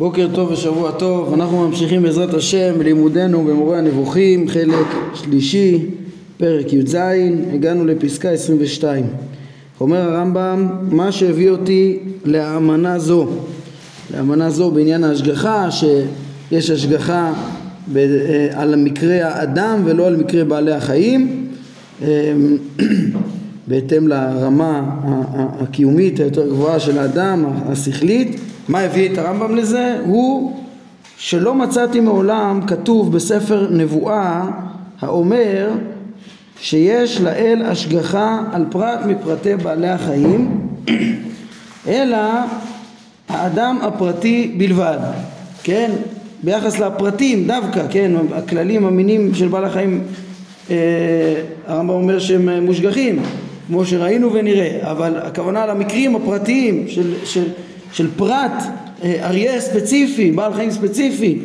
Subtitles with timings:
[0.00, 5.86] בוקר טוב ושבוע טוב, אנחנו ממשיכים בעזרת השם בלימודנו במורה הנבוכים, חלק שלישי,
[6.36, 6.96] פרק י"ז,
[7.52, 9.04] הגענו לפסקה 22.
[9.80, 13.26] אומר הרמב"ם, מה שהביא אותי לאמנה זו,
[14.14, 17.32] לאמנה זו בעניין ההשגחה, שיש השגחה
[17.96, 21.46] אה, על מקרה האדם ולא על מקרה בעלי החיים,
[22.02, 22.32] אה,
[23.68, 24.82] בהתאם לרמה
[25.60, 28.40] הקיומית היותר גבוהה של האדם, השכלית.
[28.68, 29.98] מה הביא את הרמב"ם לזה?
[30.04, 30.56] הוא
[31.18, 34.44] שלא מצאתי מעולם כתוב בספר נבואה
[35.00, 35.70] האומר
[36.60, 40.60] שיש לאל השגחה על פרט מפרטי בעלי החיים
[41.88, 42.18] אלא
[43.28, 44.98] האדם הפרטי בלבד,
[45.62, 45.90] כן?
[46.42, 48.12] ביחס לפרטים דווקא, כן?
[48.34, 50.02] הכללים, המינים של בעלי החיים
[50.70, 50.76] אה,
[51.66, 53.22] הרמב"ם אומר שהם מושגחים
[53.66, 57.44] כמו שראינו ונראה, אבל הכוונה למקרים הפרטיים של, של,
[57.96, 58.62] של פרט
[59.02, 61.38] אה, אריה ספציפי, בעל חיים ספציפי,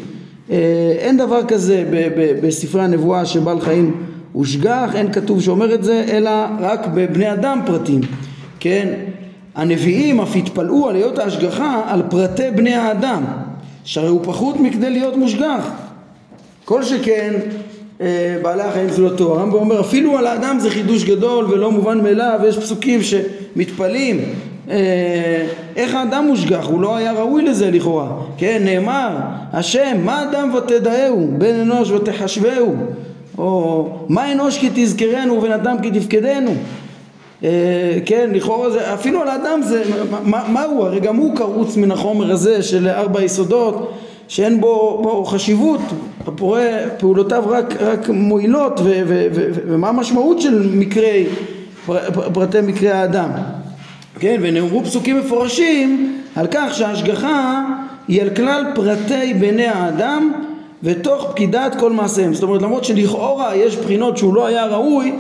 [0.51, 0.57] אה,
[0.97, 6.05] אין דבר כזה ב, ב, בספרי הנבואה שבעל חיים הושגח, אין כתוב שאומר את זה,
[6.09, 8.01] אלא רק בבני אדם פרטים,
[8.59, 8.87] כן?
[9.55, 13.23] הנביאים אף התפלאו על היות ההשגחה על פרטי בני האדם,
[13.83, 15.71] שהרי הוא פחות מכדי להיות מושגח.
[16.65, 17.33] כל שכן
[18.01, 19.33] אה, בעלי החיים זולתו.
[19.39, 24.23] הרמב"ם אומר אפילו על האדם זה חידוש גדול ולא מובן מאליו, יש פסוקים שמתפלאים
[25.75, 29.17] איך האדם מושגח, הוא לא היה ראוי לזה לכאורה, כן, נאמר,
[29.53, 32.75] השם, מה אדם ותדאהו, בן אנוש ותחשבהו,
[33.37, 36.51] או מה אנוש כי תזכרנו ובן אדם כי תפקדנו,
[37.43, 39.83] אה, כן, לכאורה זה, אפילו על האדם זה,
[40.23, 43.91] מה, מה הוא, הרי גם הוא קרוץ מן החומר הזה של ארבע יסודות
[44.27, 45.81] שאין בו, בו חשיבות,
[46.27, 51.25] הפורה פעולותיו רק, רק מועילות ו, ו, ו, ומה המשמעות של מקרי,
[52.33, 53.29] פרטי מקרי האדם,
[54.21, 57.63] כן, ונאמרו פסוקים מפורשים על כך שההשגחה
[58.07, 60.31] היא על כלל פרטי בני האדם
[60.83, 65.11] ותוך פקידת כל מעשיהם, זאת אומרת למרות שלכאורה יש בחינות שהוא לא היה ראוי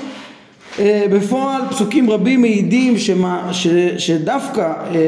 [0.79, 3.67] אה, בפועל פסוקים רבים מעידים שמה, ש,
[3.97, 5.07] שדווקא אה,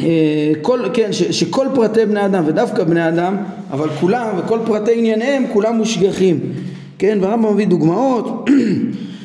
[0.00, 3.36] אה, כל, כן, ש, שכל פרטי בני אדם ודווקא בני אדם
[3.70, 6.40] אבל כולם וכל פרטי ענייניהם כולם מושגחים.
[6.98, 8.50] כן והרמב"ם מביא דוגמאות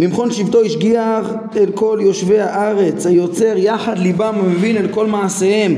[0.00, 5.74] ממכון שבטו השגיח אל כל יושבי הארץ היוצר יחד ליבם ומבין אל כל מעשיהם.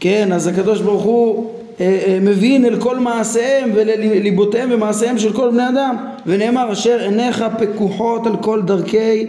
[0.00, 1.50] כן אז הקדוש ברוך הוא
[1.80, 5.96] אה, אה, מבין אל כל מעשיהם ולליבותיהם ומעשיהם של כל בני אדם.
[6.26, 9.26] ונאמר אשר עיניך פקוחות על כל דרכי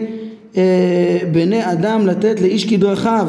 [1.32, 3.28] בני אדם לתת לאיש כדרכיו.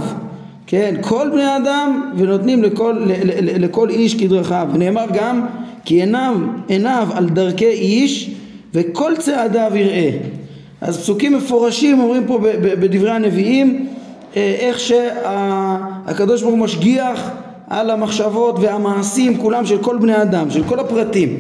[0.68, 4.68] כן, כל בני אדם ונותנים לכל, ל, ל, ל, לכל איש כדרכיו.
[4.74, 5.46] ונאמר גם
[5.86, 6.36] כי עיניו,
[6.68, 8.32] עיניו על דרכי איש
[8.74, 10.39] וכל צעדיו יראה
[10.82, 13.88] אז פסוקים מפורשים אומרים פה בדברי הנביאים
[14.36, 17.32] אה, איך שהקדוש ברוך הוא משגיח
[17.68, 21.38] על המחשבות והמעשים כולם של כל בני אדם, של כל הפרטים.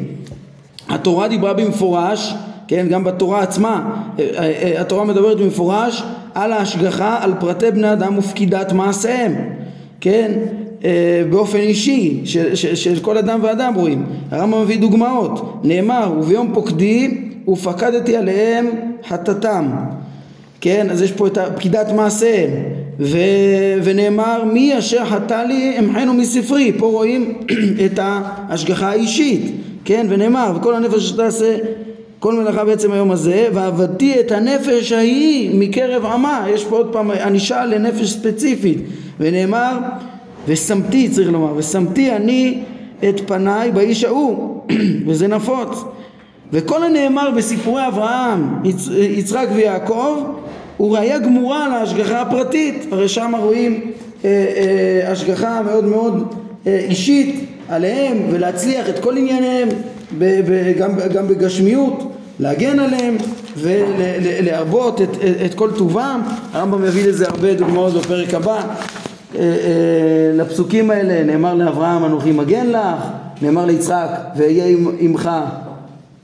[0.89, 2.33] התורה דיברה במפורש,
[2.67, 6.03] כן, גם בתורה עצמה אה, אה, התורה מדברת במפורש
[6.35, 9.35] על ההשגחה על פרטי בני אדם ופקידת מעשיהם,
[10.01, 10.31] כן,
[11.29, 14.05] באופן אישי של, של, של כל אדם ואדם רואים.
[14.31, 18.69] הרמב"ם מביא דוגמאות, נאמר וביום פוקדי ופקדתי עליהם
[19.07, 19.69] חטאתם,
[20.61, 22.49] כן, אז יש פה את פקידת מעשיהם,
[22.99, 23.17] ו,
[23.83, 27.33] ונאמר מי אשר חטא לי אמחנו מספרי, פה רואים
[27.85, 29.51] את ההשגחה האישית,
[29.85, 31.57] כן, ונאמר וכל הנפש שתעשה
[32.19, 37.11] כל מלאכה בעצם היום הזה, ועבדתי את הנפש ההיא מקרב עמה, יש פה עוד פעם
[37.11, 38.77] ענישה לנפש ספציפית,
[39.19, 39.77] ונאמר,
[40.47, 42.59] ושמתי צריך לומר, ושמתי אני
[43.09, 44.61] את פניי באיש ההוא,
[45.07, 45.83] וזה נפוץ.
[46.53, 48.87] וכל הנאמר בסיפורי אברהם, יצ...
[48.91, 50.23] יצחק ויעקב,
[50.77, 53.91] הוא ראייה גמורה להשגחה הפרטית, הרי שם רואים
[54.25, 54.29] אה,
[55.05, 56.33] אה, השגחה מאוד מאוד
[56.67, 59.69] אה, אישית עליהם ולהצליח את כל ענייניהם
[60.17, 63.17] ב, ב, גם, גם בגשמיות, להגן עליהם
[63.57, 66.21] ולהרבות את, את, את כל טובם.
[66.53, 68.55] הרמב"ם מביא לזה הרבה דוגמאות בפרק הבא.
[68.55, 69.47] אה, אה,
[70.33, 73.03] לפסוקים האלה נאמר לאברהם אנוכי מגן לך,
[73.41, 75.29] נאמר ליצחק ואהיה עמך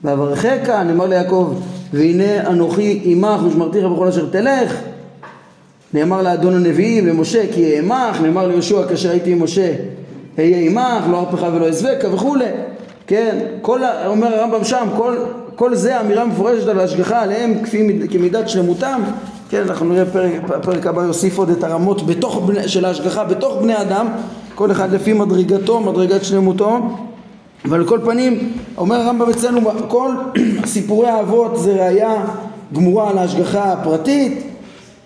[0.06, 1.54] ואברכך, נאמר ליעקב
[1.94, 4.75] והנה אנוכי עמך ושמרתיך בכל אשר תלך,
[5.94, 9.74] נאמר לאדון הנביאים למשה כי יהיה עמך, נאמר ליהושע כאשר הייתי עם משה
[10.40, 12.46] אהיה עמך, לא ארפך ולא אעזבך וכולי,
[13.07, 15.16] כן, כל, אומר הרמב"ם שם, כל,
[15.56, 19.02] כל זה אמירה מפורשת על ההשגחה עליהם כפי, כמידת שלמותם,
[19.50, 20.31] כן, אנחנו נראה פרק,
[20.62, 24.07] פרק הבא יוסיף עוד את הרמות בתוך, של ההשגחה בתוך בני אדם,
[24.56, 26.80] כל אחד לפי מדרגתו, מדרגת שלמותו,
[27.66, 30.12] אבל על כל פנים, אומר הרמב"ם אצלנו, כל
[30.66, 32.26] סיפורי האבות זה ראייה
[32.74, 34.44] גמורה על ההשגחה הפרטית,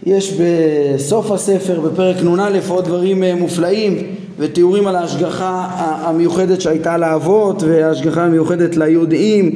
[0.06, 3.98] יש בסוף הספר, בפרק נ"א, עוד דברים מופלאים
[4.38, 5.68] ותיאורים על ההשגחה
[6.02, 9.52] המיוחדת שהייתה לאבות וההשגחה המיוחדת ליודעים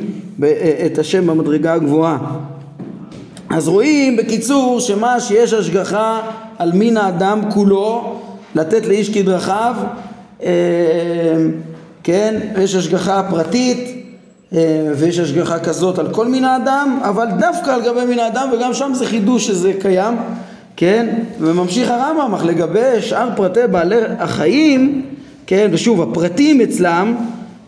[0.86, 2.18] את השם במדרגה הגבוהה.
[3.50, 6.22] אז רואים בקיצור שמה שיש השגחה
[6.58, 8.20] על מין האדם כולו
[8.56, 9.76] לתת לאיש כדרכיו
[10.44, 10.50] אה,
[12.04, 13.78] כן, יש השגחה פרטית
[14.54, 14.60] אה,
[14.98, 18.92] ויש השגחה כזאת על כל מין האדם אבל דווקא על גבי מין האדם וגם שם
[18.94, 20.14] זה חידוש שזה קיים
[20.78, 25.02] כן, וממשיך הרמב"ם, אך לגבי שאר פרטי בעלי החיים,
[25.48, 27.16] כן, ושוב, הפרטים אצלם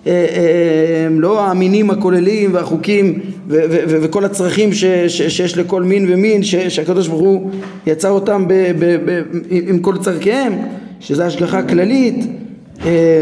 [0.08, 5.58] אה, אה, הם לא המינים הכוללים והחוקים ו- ו- ו- וכל הצרכים ש- ש- שיש
[5.58, 7.50] לכל מין ומין ש- שהקדוש ברוך הוא
[7.88, 10.54] יצר אותם ב- ב- ב- עם כל צורכיהם
[11.00, 12.26] שזה השגחה כללית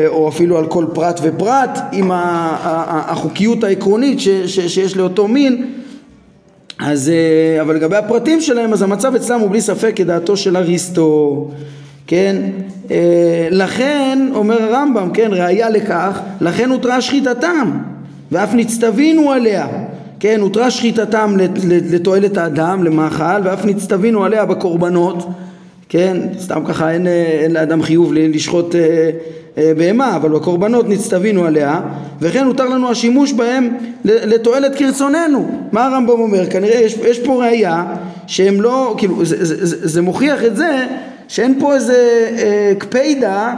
[0.07, 5.65] או אפילו על כל פרט ופרט עם החוקיות העקרונית שיש לאותו מין.
[6.79, 11.47] אז, אה, אבל לגבי הפרטים שלהם, אז המצב אצלם הוא בלי ספק כדעתו של אריסטו,
[12.07, 12.35] כן?
[12.91, 17.71] אה, לכן, אומר הרמב"ם, כן, ראיה לכך, לכן הותרה שחיטתם,
[18.31, 19.67] ואף נצטווינו עליה,
[20.19, 21.35] כן, הותרה שחיטתם
[21.91, 25.27] לתועלת האדם, למאכל, ואף נצטווינו עליה בקורבנות,
[25.93, 27.11] כן, סתם ככה אין, אה,
[27.43, 31.81] אין לאדם חיוב לשחוט אה, בהמה, אבל בקורבנות נצטווינו עליה,
[32.21, 33.69] וכן הותר לנו השימוש בהם
[34.05, 35.67] לתועלת כרצוננו.
[35.71, 36.49] מה הרמב"ם אומר?
[36.49, 37.85] כנראה יש, יש פה ראייה
[38.27, 40.85] שהם לא, כאילו, זה, זה, זה, זה מוכיח את זה
[41.27, 43.53] שאין פה איזה אה, קפידה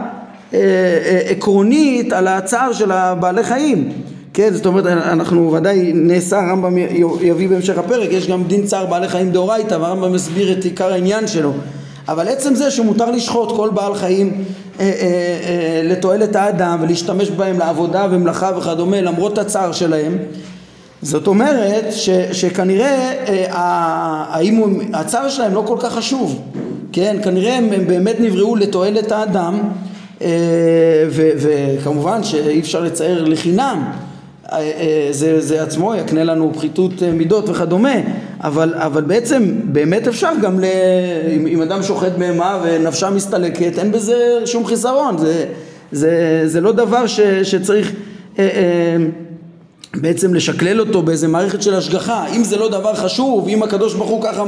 [0.54, 3.92] אה, אה, עקרונית על הצער של הבעלי חיים.
[4.34, 6.78] כן, זאת אומרת, אנחנו ודאי נעשה, הרמב"ם
[7.22, 11.28] יביא בהמשך הפרק, יש גם דין צער בעלי חיים דאורייתא, והרמב"ם מסביר את עיקר העניין
[11.28, 11.54] שלו.
[12.08, 14.44] אבל עצם זה שמותר לשחוט כל בעל חיים
[14.80, 20.18] אה, אה, אה, לתועלת האדם ולהשתמש בהם לעבודה ומלאכה וכדומה למרות הצער שלהם
[21.02, 23.46] זאת אומרת ש, שכנראה אה,
[24.30, 26.42] האם הצער שלהם לא כל כך חשוב
[26.92, 27.18] כן?
[27.24, 29.60] כנראה הם, הם באמת נבראו לתועלת האדם
[30.22, 30.28] אה,
[31.10, 33.92] ו, וכמובן שאי אפשר לצייר לחינם
[34.52, 37.96] אה, אה, זה, זה עצמו יקנה לנו פחיתות מידות וכדומה
[38.46, 40.64] אבל, אבל בעצם באמת אפשר גם, ל...
[41.36, 45.18] אם, אם אדם שוחט בהמה ונפשה מסתלקת אין בזה שום חיסרון.
[45.18, 45.46] זה,
[45.92, 47.92] זה, זה לא דבר ש, שצריך
[48.40, 49.06] אה, אה,
[49.96, 52.26] בעצם לשקלל אותו באיזה מערכת של השגחה.
[52.36, 54.44] אם זה לא דבר חשוב אם הקדוש ברוך הוא ככה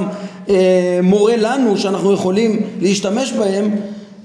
[0.49, 3.75] אה, מורה לנו שאנחנו יכולים להשתמש בהם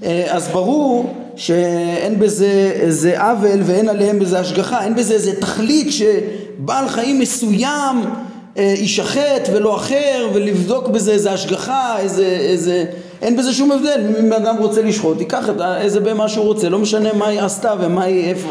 [0.03, 5.87] אה, אז ברור שאין בזה איזה עוול ואין עליהם בזה השגחה, אין בזה איזה תכלית
[5.91, 8.03] שבעל חיים מסוים
[8.55, 12.85] יישחט ולא אחר ולבדוק בזה איזה השגחה, איזה, איזה,
[13.21, 16.79] אין בזה שום הבדל, אם אדם רוצה לשחוט ייקח את איזה בהמה שהוא רוצה, לא
[16.79, 18.49] משנה מה היא עשתה ומה היא איפה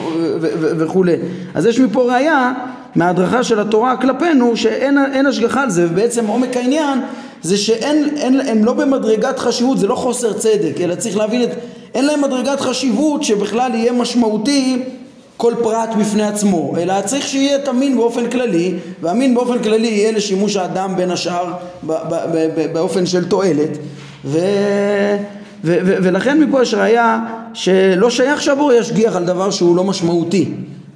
[0.60, 1.16] וכולי.
[1.54, 2.52] אז יש מפה ראייה
[2.94, 6.98] מההדרכה של התורה כלפינו שאין השגחה על זה ובעצם עומק העניין
[7.42, 11.50] זה שאין, אין, הם לא במדרגת חשיבות, זה לא חוסר צדק, אלא צריך להבין את,
[11.94, 14.82] אין להם מדרגת חשיבות שבכלל יהיה משמעותי
[15.42, 20.12] כל פרט בפני עצמו, אלא צריך שיהיה את המין באופן כללי, והמין באופן כללי יהיה
[20.12, 21.52] לשימוש האדם בין השאר
[22.72, 23.78] באופן של תועלת,
[24.24, 24.38] ו...
[25.64, 27.18] ו- ו- ולכן מפה יש ראייה
[27.54, 30.50] שלא שייך שהבור ישגיח על דבר שהוא לא משמעותי,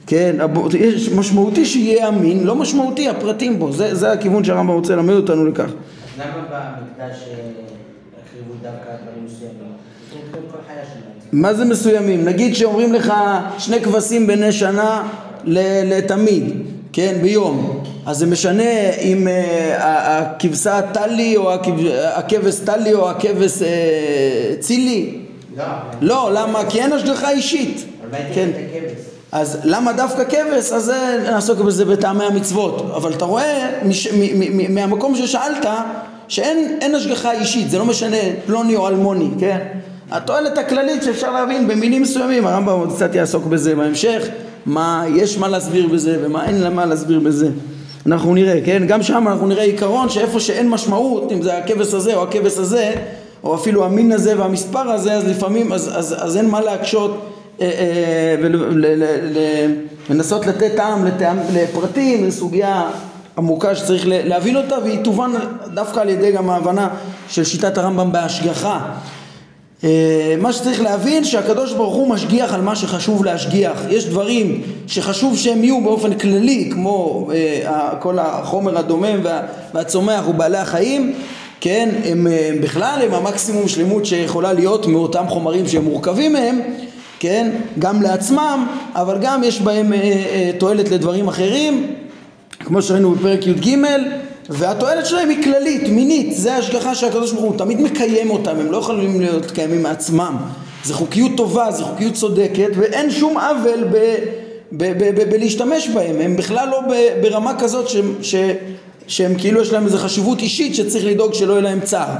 [0.06, 0.37] כן,
[0.78, 5.46] יש משמעותי שיהיה אמין, לא משמעותי הפרטים בו, זה, זה הכיוון שהרמב"ם רוצה ללמד אותנו
[5.46, 5.70] לכך.
[6.19, 11.15] למה במקדש הקריבו אה, דווקא דברים מסוימים?
[11.32, 12.25] מה זה מסוימים?
[12.25, 13.12] נגיד שאומרים לך
[13.59, 15.02] שני כבשים בני שנה
[15.45, 16.45] לתמיד,
[16.92, 21.52] כן, ביום, אז זה משנה אם uh, הכבשה טלי או
[22.14, 23.64] הכבש טלי או הכבש uh,
[24.61, 25.18] צילי?
[25.56, 25.64] לא.
[26.00, 26.62] לא, למה?
[26.68, 27.85] כי אין השגחה אישית.
[28.35, 28.50] כן.
[29.33, 30.73] אז למה דווקא כבש?
[30.73, 30.92] אז
[31.23, 32.92] נעסוק בזה בטעמי המצוות.
[32.97, 35.66] אבל אתה רואה מש, מ, מ, מהמקום ששאלת
[36.28, 38.16] שאין השגחה אישית, זה לא משנה
[38.47, 39.59] פלוני או אלמוני, כן?
[40.10, 44.22] התועלת הכללית שאפשר להבין במינים מסוימים, הרמב"ם עוד קצת יעסוק בזה בהמשך,
[44.66, 47.48] מה יש מה להסביר בזה ומה אין מה להסביר בזה.
[48.06, 48.82] אנחנו נראה, כן?
[48.86, 52.94] גם שם אנחנו נראה עיקרון שאיפה שאין משמעות, אם זה הכבש הזה או הכבש הזה,
[53.44, 57.26] או אפילו המין הזה והמספר הזה, אז לפעמים, אז, אז, אז אין מה להקשות
[57.60, 58.48] אה, אה,
[60.08, 61.04] ולנסות לתת טעם
[61.52, 62.90] לפרטים, זו סוגיה
[63.38, 65.30] עמוקה שצריך להבין אותה והיא תובן
[65.75, 66.88] דווקא על ידי גם ההבנה
[67.28, 68.80] של שיטת הרמב"ם בהשגחה
[70.38, 73.83] מה שצריך להבין שהקדוש ברוך הוא משגיח על מה שחשוב להשגיח.
[73.90, 79.21] יש דברים שחשוב שהם יהיו באופן כללי כמו אה, כל החומר הדומם
[79.75, 81.14] והצומח ובעלי החיים.
[81.61, 86.61] כן הם, הם בכלל הם המקסימום שלמות שיכולה להיות מאותם חומרים שהם מורכבים מהם.
[87.18, 91.87] כן גם לעצמם אבל גם יש בהם אה, תועלת לדברים אחרים.
[92.61, 93.76] כמו שראינו בפרק י"ג
[94.50, 98.76] והתועלת שלהם היא כללית, מינית, זה ההשגחה שהקדוש ברוך הוא תמיד מקיים אותם, הם לא
[98.76, 100.37] יכולים להיות קיימים מעצמם,
[100.85, 103.85] זה חוקיות טובה, זה חוקיות צודקת, ואין שום עוול
[105.31, 106.81] בלהשתמש בהם, הם בכלל לא
[107.23, 108.35] ברמה כזאת ש, ש,
[109.07, 112.15] שהם כאילו יש להם איזו חשיבות אישית שצריך לדאוג שלא יהיה להם צער.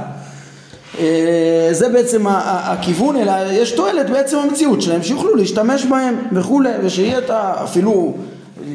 [0.99, 7.17] אה, זה בעצם הכיוון, אלא יש תועלת בעצם המציאות שלהם, שיוכלו להשתמש בהם וכולי, ושיהיה
[7.17, 7.53] את ה...
[7.63, 8.17] אפילו,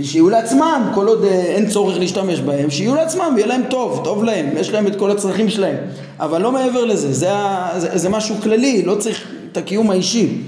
[0.02, 4.24] שיהיו לעצמם, כל עוד אה, אין צורך להשתמש בהם, שיהיו לעצמם ויהיה להם טוב, טוב
[4.24, 5.76] להם, יש להם את כל הצרכים שלהם,
[6.20, 7.30] אבל לא מעבר לזה, זה,
[7.76, 10.38] זה, זה משהו כללי, לא צריך את הקיום האישי.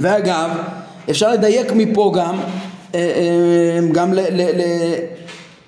[0.00, 0.50] ואגב,
[1.10, 2.36] אפשר לדייק מפה גם,
[2.94, 4.20] אה, גם ל...
[4.20, 4.62] ל, ל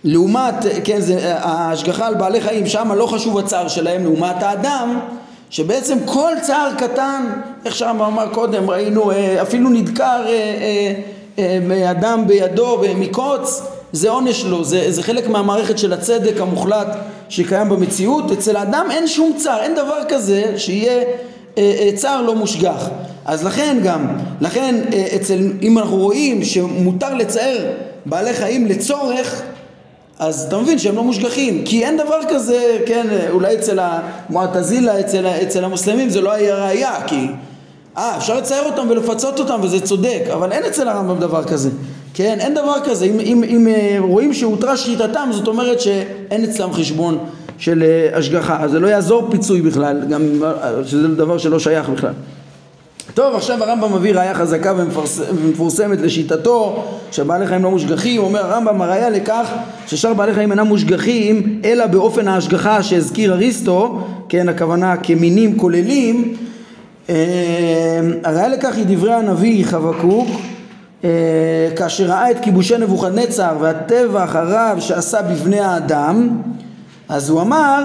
[0.04, 5.00] לעומת, כן, זה, ההשגחה על בעלי חיים, שם לא חשוב הצער שלהם, לעומת האדם,
[5.50, 7.25] שבעצם כל צער קטן,
[7.64, 10.94] איך שם אמר קודם, ראינו אה, אפילו נדקר אה, אה,
[11.90, 13.62] אדם בידו מקוץ,
[13.92, 16.86] זה עונש לו, זה, זה חלק מהמערכת של הצדק המוחלט
[17.28, 18.30] שקיים במציאות.
[18.30, 21.04] אצל האדם אין שום צער, אין דבר כזה שיהיה
[21.94, 22.88] צער לא מושגח.
[23.24, 24.74] אז לכן גם, לכן
[25.16, 27.58] אצל, אם אנחנו רואים שמותר לצער
[28.06, 29.42] בעלי חיים לצורך
[30.18, 35.26] אז אתה מבין שהם לא מושגחים, כי אין דבר כזה, כן, אולי אצל המועטזילה, אצל,
[35.26, 37.26] אצל המוסלמים זה לא היה ראייה, כי
[37.96, 41.70] אה, אפשר לצייר אותם ולפצות אותם וזה צודק, אבל אין אצל הרמב"ם דבר כזה,
[42.14, 46.72] כן, אין דבר כזה, אם, אם, אם אה, רואים שהותרה שחיטתם, זאת אומרת שאין אצלם
[46.72, 47.18] חשבון
[47.58, 51.88] של אה, השגחה, אז זה לא יעזור פיצוי בכלל, גם אה, שזה דבר שלא שייך
[51.88, 52.12] בכלל.
[53.14, 59.10] טוב, עכשיו הרמב"ם מביא ראייה חזקה ומפורסמת לשיטתו שבעלי חיים לא מושגחים, אומר הרמב"ם הראייה
[59.10, 59.50] לכך
[59.86, 66.36] ששאר בעלי חיים אינם מושגחים אלא באופן ההשגחה שהזכיר אריסטו, כן הכוונה כמינים כוללים,
[67.11, 70.28] אה, הראייה לכך היא דברי הנביא חבקוק
[71.04, 71.11] אה,
[71.76, 76.42] כאשר ראה את כיבושי נבוכדנצר והטבח הרב שעשה בבני האדם
[77.08, 77.84] אז הוא אמר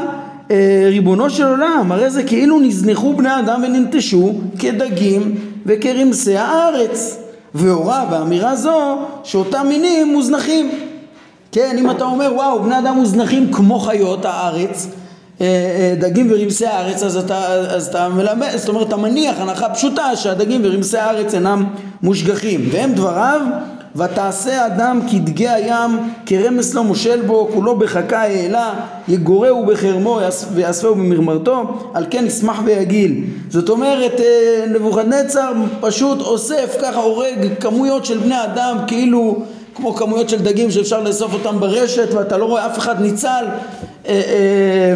[0.51, 5.35] אה, ריבונו של עולם, הרי זה כאילו נזנחו בני אדם וננטשו כדגים
[5.65, 7.17] וכרמסי הארץ.
[7.53, 10.71] והורה באמירה זו שאותם מינים מוזנחים.
[11.51, 14.87] כן, אם אתה אומר וואו, בני אדם מוזנחים כמו חיות הארץ,
[15.99, 20.61] דגים ורמסי הארץ, אז אתה, אז אתה מלמד, זאת אומרת, אתה מניח הנחה פשוטה שהדגים
[20.63, 21.65] ורמסי הארץ אינם
[22.03, 22.69] מושגחים.
[22.71, 23.41] והם דבריו
[23.95, 28.73] ותעשה אדם כדגי הים כרמס לא מושל בו כולו בחכה העלה
[29.07, 30.19] יגורהו בחרמו
[30.53, 38.05] ויאספהו במרמרתו על כן ישמח ויגיל זאת אומרת אה, נבוכדנצר פשוט אוסף ככה הורג כמויות
[38.05, 39.43] של בני אדם כאילו
[39.79, 43.45] כמו כמויות של דגים שאפשר לאסוף אותם ברשת ואתה לא רואה אף אחד ניצל
[44.07, 44.93] אה, אה,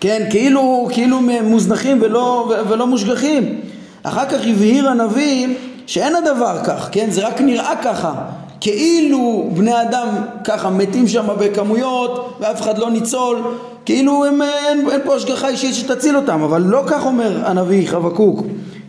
[0.00, 3.60] כן כאילו כאילו מוזנחים ולא, ולא מושגחים
[4.02, 5.46] אחר כך הבהיר הנביא
[5.86, 7.10] שאין הדבר כך, כן?
[7.10, 8.14] זה רק נראה ככה.
[8.60, 10.08] כאילו בני אדם
[10.44, 13.38] ככה מתים שם בכמויות ואף אחד לא ניצול,
[13.84, 18.40] כאילו הם, אין, אין פה השגחה אישית שתציל אותם, אבל לא כך אומר הנביא חבקוק,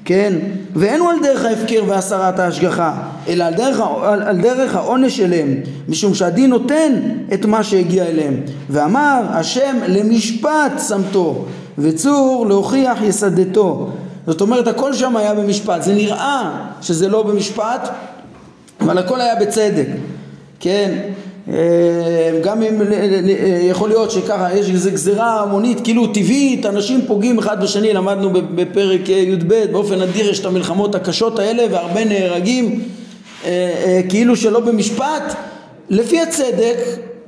[0.08, 0.34] כן?
[0.76, 2.94] ואין הוא על דרך ההפקר והסרת ההשגחה,
[3.28, 5.56] אלא על דרך, על, על דרך העונש אליהם,
[5.90, 6.94] משום שהדין נותן
[7.34, 8.34] את מה שהגיע אליהם.
[8.70, 11.46] ואמר השם למשפט שמתו,
[11.78, 13.90] וצור להוכיח יסדתו.
[14.28, 17.90] זאת אומרת הכל שם היה במשפט, זה נראה שזה לא במשפט
[18.82, 19.88] אבל הכל היה בצדק,
[20.60, 20.98] כן?
[21.54, 22.82] אה, גם אם
[23.70, 29.10] יכול להיות שככה יש איזו גזירה המונית כאילו טבעית אנשים פוגעים אחד בשני למדנו בפרק
[29.10, 32.82] י"ב באופן אדיר יש את המלחמות הקשות האלה והרבה נהרגים
[33.46, 33.50] אה,
[33.86, 35.36] אה, כאילו שלא במשפט.
[35.90, 36.78] לפי הצדק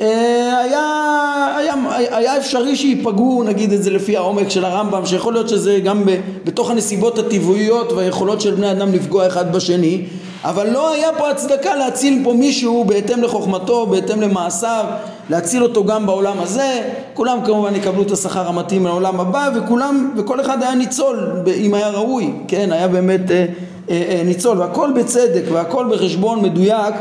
[0.01, 1.73] אה, היה, היה,
[2.17, 6.03] היה אפשרי שייפגעו, נגיד את זה לפי העומק של הרמב"ם, שיכול להיות שזה גם
[6.45, 10.05] בתוך הנסיבות הטבעיות והיכולות של בני אדם לפגוע אחד בשני,
[10.43, 14.85] אבל לא היה פה הצדקה להציל פה מישהו בהתאם לחוכמתו, בהתאם למעשיו,
[15.29, 16.81] להציל אותו גם בעולם הזה,
[17.13, 21.89] כולם כמובן יקבלו את השכר המתאים לעולם הבא, וכולם, וכל אחד היה ניצול, אם היה
[21.89, 23.45] ראוי, כן, היה באמת אה,
[23.89, 26.95] אה, אה, ניצול, והכל בצדק והכל בחשבון מדויק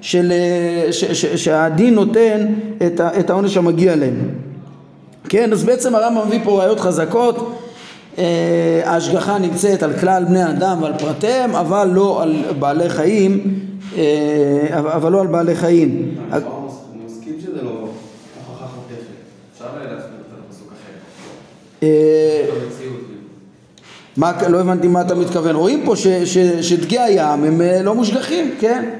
[0.00, 2.46] של, אה, ש, ש, שהדין נותן
[2.86, 4.28] את, ה, את העונש המגיע להם.
[5.28, 7.56] כן, אז בעצם הרמב"ם מביא פה ראיות חזקות,
[8.84, 13.60] ההשגחה נמצאת על כלל בני אדם ועל פרטיהם, אבל לא על בעלי חיים,
[13.96, 16.14] אה, אבל לא על בעלי חיים.
[24.16, 25.56] מה, לא הבנתי מה אתה מתכוון.
[25.56, 25.96] רואים פה
[26.60, 28.90] שדגי הים הם לא מושגחים, כן?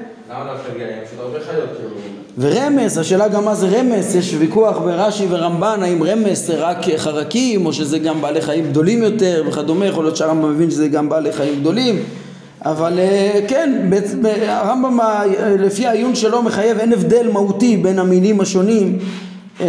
[2.41, 7.65] ורמס, השאלה גם מה זה רמס, יש ויכוח ברש"י ורמב"ן האם רמס זה רק חרקים
[7.65, 11.31] או שזה גם בעלי חיים גדולים יותר וכדומה, יכול להיות שהרמב"ם מבין שזה גם בעלי
[11.31, 12.03] חיים גדולים
[12.65, 13.89] אבל אה, כן,
[14.47, 14.99] הרמב"ם
[15.59, 18.99] לפי העיון שלו מחייב, אין הבדל מהותי בין המינים השונים
[19.61, 19.67] אה,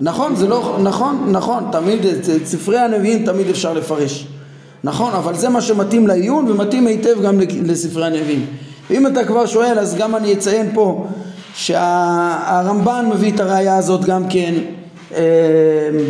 [0.00, 4.26] נכון, זה לא, נכון, נכון, תמיד, את ספרי הנביאים תמיד אפשר לפרש.
[4.84, 8.46] נכון, אבל זה מה שמתאים לעיון ומתאים היטב גם לספרי הנביאים.
[8.90, 11.06] ואם אתה כבר שואל, אז גם אני אציין פה
[11.54, 14.54] שהרמב"ן מביא את הראייה הזאת גם כן
[15.14, 15.22] אה,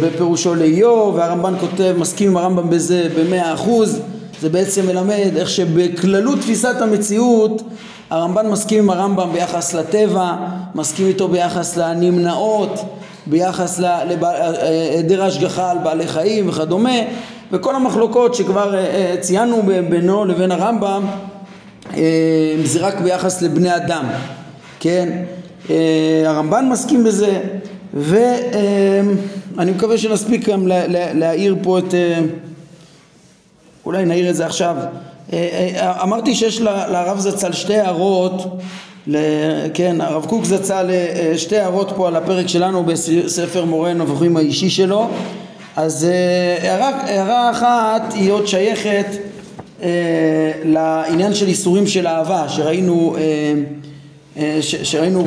[0.02, 4.00] בפירושו לאיוב, והרמב"ן כותב, מסכים עם הרמב"ם בזה במאה אחוז,
[4.40, 7.62] זה בעצם מלמד איך שבכללות תפיסת המציאות
[8.10, 10.32] הרמב"ן מסכים עם הרמב"ם ביחס לטבע,
[10.74, 12.84] מסכים איתו ביחס לנמנעות,
[13.26, 16.98] ביחס להיעדר השגחה על בעלי חיים וכדומה,
[17.54, 21.06] וכל המחלוקות שכבר אה, אה, ציינו בינו לבין הרמב"ם
[22.64, 24.04] זה רק ביחס לבני אדם,
[24.80, 25.24] כן?
[26.26, 27.40] הרמב"ן מסכים בזה,
[27.94, 30.66] ואני מקווה שנספיק גם
[31.14, 31.94] להעיר פה את,
[33.86, 34.76] אולי נעיר את זה עכשיו.
[35.76, 38.60] אמרתי שיש לרב זצ"ל שתי הערות,
[39.74, 40.90] כן, הרב קוק זצ"ל
[41.36, 45.08] שתי הערות פה על הפרק שלנו בספר מורה נבוכים האישי שלו,
[45.76, 46.06] אז
[46.62, 49.06] הערה, הערה אחת היא עוד שייכת
[50.64, 53.16] לעניין של איסורים של אהבה שראינו
[54.60, 55.26] שראינו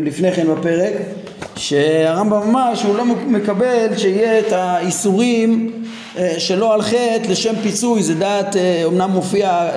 [0.00, 0.92] לפני כן בפרק
[1.56, 5.72] שהרמב"ם אמר שהוא לא מקבל שיהיה את האיסורים
[6.38, 8.02] שלא על חטא לשם פיצוי.
[8.02, 9.68] זה דעת אומנם מופיע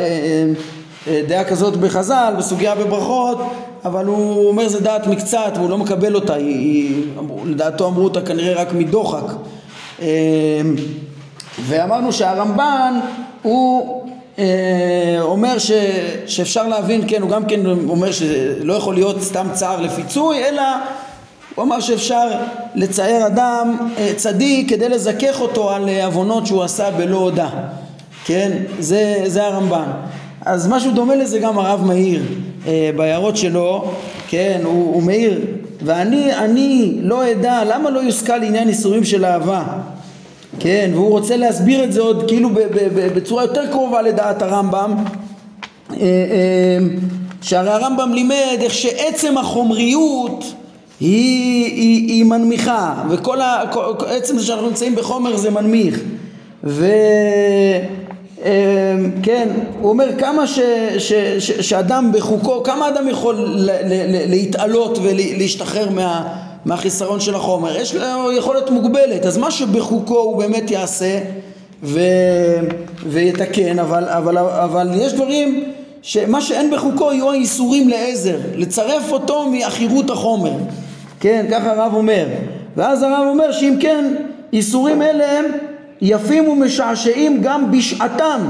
[1.27, 3.37] דעה כזאת בחז"ל בסוגיה בברכות
[3.85, 6.33] אבל הוא אומר זה דעת מקצת והוא לא מקבל אותה.
[6.33, 7.03] היא, היא,
[7.45, 9.33] לדעתו אמרו אותה כנראה רק מדוחק
[11.59, 12.99] ואמרנו שהרמב"ן
[13.41, 14.03] הוא
[14.39, 15.71] אה, אומר ש,
[16.25, 20.61] שאפשר להבין, כן, הוא גם כן אומר שלא יכול להיות סתם צער לפיצוי, אלא
[21.55, 22.27] הוא אמר שאפשר
[22.75, 27.47] לצייר אדם אה, צדיק כדי לזכך אותו על אה, עוונות שהוא עשה בלא הודע,
[28.25, 29.91] כן, זה, זה הרמב"ן.
[30.45, 32.23] אז משהו דומה לזה גם הרב מאיר
[32.95, 33.91] בהערות שלו,
[34.27, 35.41] כן, הוא, הוא מאיר,
[35.81, 39.63] ואני אני לא אדע למה לא יושכל עניין איסורים של אהבה.
[40.59, 42.49] כן, והוא רוצה להסביר את זה עוד כאילו
[43.15, 44.95] בצורה יותר קרובה לדעת הרמב"ם.
[45.91, 46.77] אה, אה,
[47.41, 50.53] שהרי הרמב"ם לימד איך שעצם החומריות
[50.99, 53.63] היא, היא, היא מנמיכה וכל ה,
[54.07, 55.99] עצם זה שאנחנו נמצאים בחומר זה מנמיך.
[56.63, 57.85] וכן,
[58.45, 59.43] אה,
[59.81, 60.59] הוא אומר כמה ש,
[60.97, 66.33] ש, ש, שאדם בחוקו, כמה אדם יכול ל, ל, להתעלות ולהשתחרר מה
[66.65, 71.19] מהחיסרון של החומר, יש לו יכולת מוגבלת, אז מה שבחוקו הוא באמת יעשה
[71.83, 71.99] ו...
[73.05, 75.63] ויתקן, אבל, אבל, אבל יש דברים
[76.01, 80.53] שמה שאין בחוקו יהיו האיסורים לעזר, לצרף אותו מעכירות החומר,
[81.19, 82.25] כן, ככה הרב אומר,
[82.75, 84.15] ואז הרב אומר שאם כן
[84.53, 85.45] איסורים אלה הם
[86.01, 88.41] יפים ומשעשעים גם בשעתם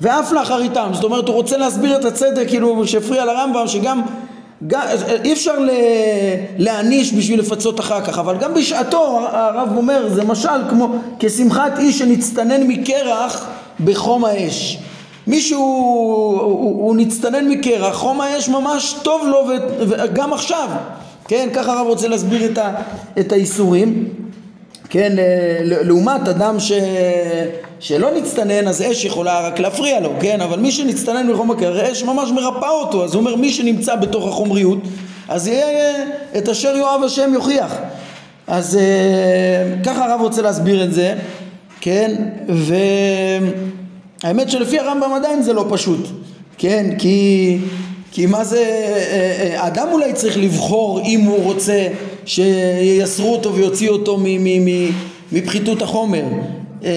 [0.00, 4.02] ואף לאחריתם, זאת אומרת הוא רוצה להסביר את הצדק כאילו שהפריע לרמב"ם שגם
[5.24, 5.54] אי אפשר
[6.58, 11.98] להעניש בשביל לפצות אחר כך, אבל גם בשעתו הרב אומר זה משל כמו כשמחת איש
[11.98, 13.46] שנצטנן מקרח
[13.84, 14.78] בחום האש.
[15.26, 19.46] מישהו הוא, הוא, הוא נצטנן מקרח, חום האש ממש טוב לו
[19.78, 20.68] וגם עכשיו,
[21.28, 22.74] כן, ככה הרב רוצה להסביר את, ה,
[23.18, 24.08] את האיסורים,
[24.90, 25.12] כן,
[25.62, 26.72] לעומת אדם ש...
[27.80, 30.40] שלא נצטנן אז אש יכולה רק להפריע לו, כן?
[30.40, 34.26] אבל מי שנצטנן מחום הקר, אש ממש מרפא אותו, אז הוא אומר מי שנמצא בתוך
[34.26, 34.78] החומריות,
[35.28, 35.94] אז יהיה
[36.38, 37.76] את אשר יאהב השם יוכיח.
[38.46, 41.14] אז אה, ככה הרב רוצה להסביר את זה,
[41.80, 42.14] כן?
[44.22, 46.08] והאמת שלפי הרמב"ם עדיין זה לא פשוט,
[46.58, 46.86] כן?
[46.98, 47.58] כי,
[48.12, 51.88] כי מה זה, אה, אה, אדם אולי צריך לבחור אם הוא רוצה
[52.26, 54.18] שייסרו אותו ויוציאו אותו
[55.32, 56.24] מפחיתות החומר.
[56.82, 56.88] אמ,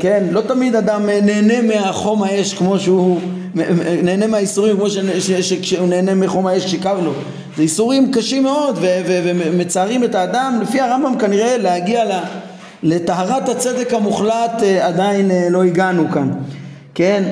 [0.00, 3.20] כן, לא תמיד אדם נהנה מהחום האש כמו שהוא
[4.02, 4.90] נהנה מהאיסורים כמו
[5.62, 7.12] שהוא נהנה מחום האש כשקר לו.
[7.56, 12.04] זה איסורים קשים מאוד ומצערים את האדם לפי הרמב"ם כנראה להגיע
[12.82, 16.30] לטהרת הצדק המוחלט אה, עדיין אה, לא הגענו כאן.
[16.94, 17.22] כן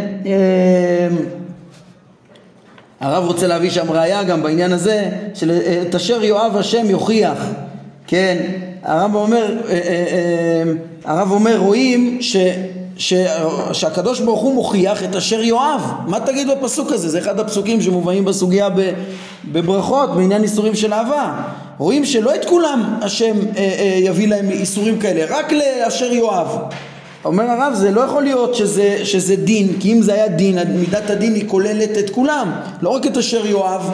[3.00, 7.38] הרב רוצה להביא שם ראייה גם בעניין הזה של אה, את אשר יואב השם יוכיח
[8.06, 8.36] כן?
[8.82, 10.72] הרב אומר, אה, אה, אה,
[11.04, 12.36] הרב אומר רואים ש,
[12.96, 13.14] ש,
[13.72, 17.08] שהקדוש ברוך הוא מוכיח את אשר יואב מה תגיד בפסוק הזה?
[17.08, 18.68] זה אחד הפסוקים שמובאים בסוגיה
[19.44, 21.42] בברכות בעניין איסורים של אהבה.
[21.78, 23.36] רואים שלא את כולם השם
[23.96, 26.58] יביא להם איסורים כאלה רק לאשר יואב
[27.24, 31.10] אומר הרב זה לא יכול להיות שזה, שזה דין כי אם זה היה דין מידת
[31.10, 33.90] הדין היא כוללת את כולם לא רק את אשר יואב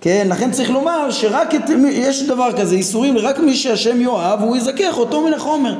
[0.00, 4.56] כן, לכן צריך לומר שרק את, יש דבר כזה, איסורים, רק מי שהשם יאהב הוא
[4.56, 5.74] יזכך אותו מן החומר.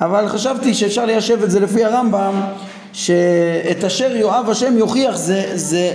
[0.00, 2.40] אבל חשבתי שאפשר ליישב את זה לפי הרמב"ם,
[2.92, 5.92] שאת אשר יאהב השם יוכיח זה, זה,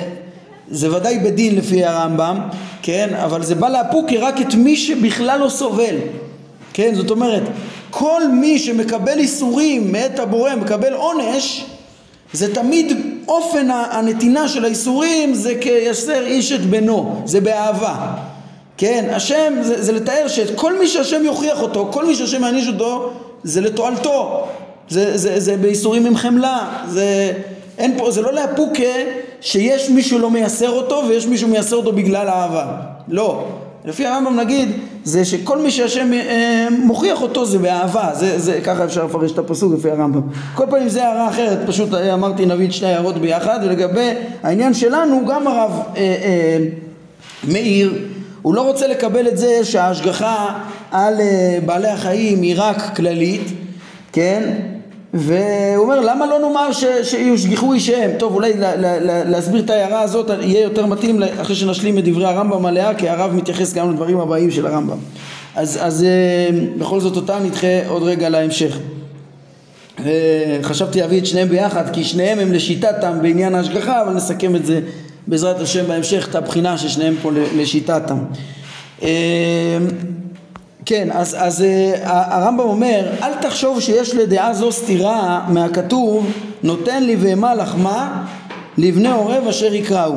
[0.69, 2.39] זה ודאי בדין לפי הרמב"ם,
[2.81, 5.95] כן, אבל זה בא לאפוקי רק את מי שבכלל לא סובל.
[6.73, 7.43] כן, זאת אומרת,
[7.91, 11.65] כל מי שמקבל איסורים מאת הבורא, מקבל עונש,
[12.33, 17.95] זה תמיד אופן הנתינה של האיסורים זה כיסר איש את בנו, זה באהבה.
[18.77, 22.67] כן, השם זה, זה לתאר שאת כל מי שהשם יוכיח אותו, כל מי שהשם יעניש
[22.67, 24.47] אותו, זה לתועלתו.
[24.89, 27.33] זה, זה, זה באיסורים עם חמלה, זה,
[27.77, 28.93] אין פה, זה לא לאפוקה
[29.41, 32.65] שיש מישהו לא מייסר אותו ויש מישהו מייסר אותו בגלל אהבה.
[33.07, 33.45] לא.
[33.85, 34.69] לפי הרמב"ם נגיד,
[35.03, 39.37] זה שכל מי שהשם אה, מוכיח אותו זה באהבה, זה, זה, ככה אפשר לפרש את
[39.37, 40.21] הפסוק לפי הרמב"ם.
[40.55, 44.09] כל פעם זה הערה אחרת, פשוט אה, אמרתי נביא את שתי הערות ביחד, ולגבי
[44.43, 46.57] העניין שלנו, גם הרב אה, אה,
[47.47, 47.93] מאיר,
[48.41, 50.59] הוא לא רוצה לקבל את זה שההשגחה
[50.91, 53.47] על אה, בעלי החיים היא רק כללית,
[54.13, 54.53] כן?
[55.13, 58.11] והוא אומר למה לא נאמר ש, שיושגחו אישיהם?
[58.17, 62.03] טוב אולי לה, לה, לה, להסביר את ההערה הזאת יהיה יותר מתאים אחרי שנשלים את
[62.03, 64.97] דברי הרמב"ם עליה כי הרב מתייחס גם לדברים הבאים של הרמב"ם.
[65.55, 68.77] אז, אז אה, בכל זאת אותה נדחה עוד רגע להמשך.
[70.61, 74.79] חשבתי להביא את שניהם ביחד כי שניהם הם לשיטתם בעניין ההשגחה אבל נסכם את זה
[75.27, 78.17] בעזרת השם בהמשך את הבחינה ששניהם פה לשיטתם
[79.03, 79.77] אה,
[80.85, 86.25] כן, אז, אז uh, הרמב"ם אומר, אל תחשוב שיש לדעה זו סתירה מהכתוב,
[86.63, 88.25] נותן לי בהמה לחמה
[88.77, 90.15] לבני עורב אשר יקראו.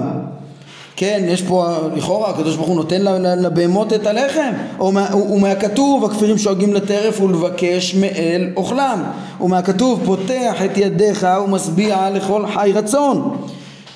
[0.97, 3.03] כן, יש פה, לכאורה הקדוש ברוך הוא נותן
[3.39, 4.53] לבהמות את הלחם,
[5.31, 9.03] ומהכתוב הכפירים שואגים לטרף ולבקש מאל אוכלם,
[9.41, 13.37] ומהכתוב פותח את ידיך ומשביע לכל חי רצון,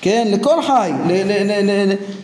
[0.01, 0.93] כן, לכל חי,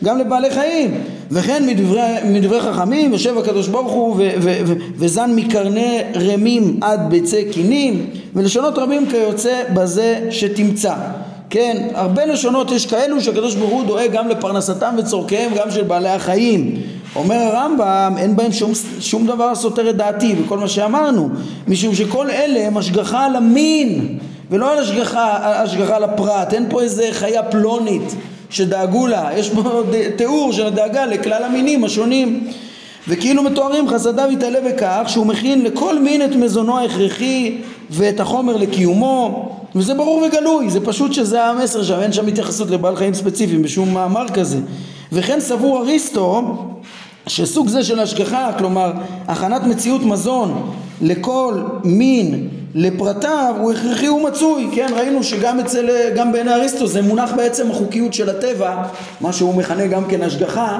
[0.05, 1.01] גם לבעלי חיים,
[1.35, 7.11] וכן מדברי, מדברי חכמים יושב הקדוש ברוך הוא ו, ו, ו, וזן מקרני רמים עד
[7.11, 10.95] ביצי קינים ולשונות רבים כיוצא בזה שתמצא.
[11.51, 16.09] כן, הרבה לשונות יש כאלו שהקדוש ברוך הוא דואג גם לפרנסתם וצורכיהם גם של בעלי
[16.09, 16.75] החיים.
[17.17, 21.29] אומר הרמב"ם אין בהם שום, שום דבר סותר את דעתי בכל מה שאמרנו
[21.69, 24.19] משום שכל אלה הם השגחה על המין
[24.51, 26.55] ולא על השגחה, השגחה על הפרט.
[26.55, 28.15] אין פה איזה חיה פלונית
[28.51, 29.83] שדאגו לה, יש פה
[30.17, 32.47] תיאור של הדאגה לכלל המינים השונים.
[33.09, 37.59] וכאילו מתוארים חסדיו יתעלה בכך שהוא מכין לכל מין את מזונו ההכרחי
[37.91, 39.51] ואת החומר לקיומו.
[39.75, 43.95] וזה ברור וגלוי, זה פשוט שזה המסר שם, אין שם התייחסות לבעל חיים ספציפיים בשום
[43.95, 44.59] מאמר כזה.
[45.13, 46.57] וכן סבור אריסטו
[47.27, 48.93] שסוג זה של השגחה, כלומר
[49.29, 50.71] הכנת מציאות מזון
[51.03, 54.87] לכל מין לפרטיו הוא הכרחי ומצוי, כן?
[54.97, 58.83] ראינו שגם אצל, גם בעיני אריסטו זה מונח בעצם החוקיות של הטבע,
[59.21, 60.79] מה שהוא מכנה גם כן השגחה,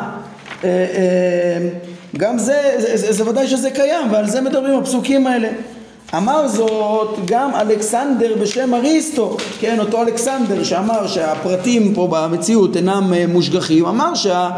[0.65, 1.69] אה, אה,
[2.17, 5.49] גם זה, זה, זה, ודאי שזה קיים ועל זה מדברים הפסוקים האלה.
[6.17, 13.25] אמר זאת גם אלכסנדר בשם אריסטו, כן, אותו אלכסנדר שאמר שהפרטים פה במציאות אינם אה,
[13.29, 14.51] מושגחים, אמר שה...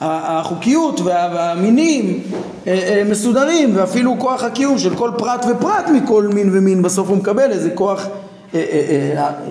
[0.00, 2.20] החוקיות והמינים
[2.66, 7.16] אה, אה, מסודרים ואפילו כוח הקיום של כל פרט ופרט מכל מין ומין בסוף הוא
[7.16, 8.06] מקבל איזה כוח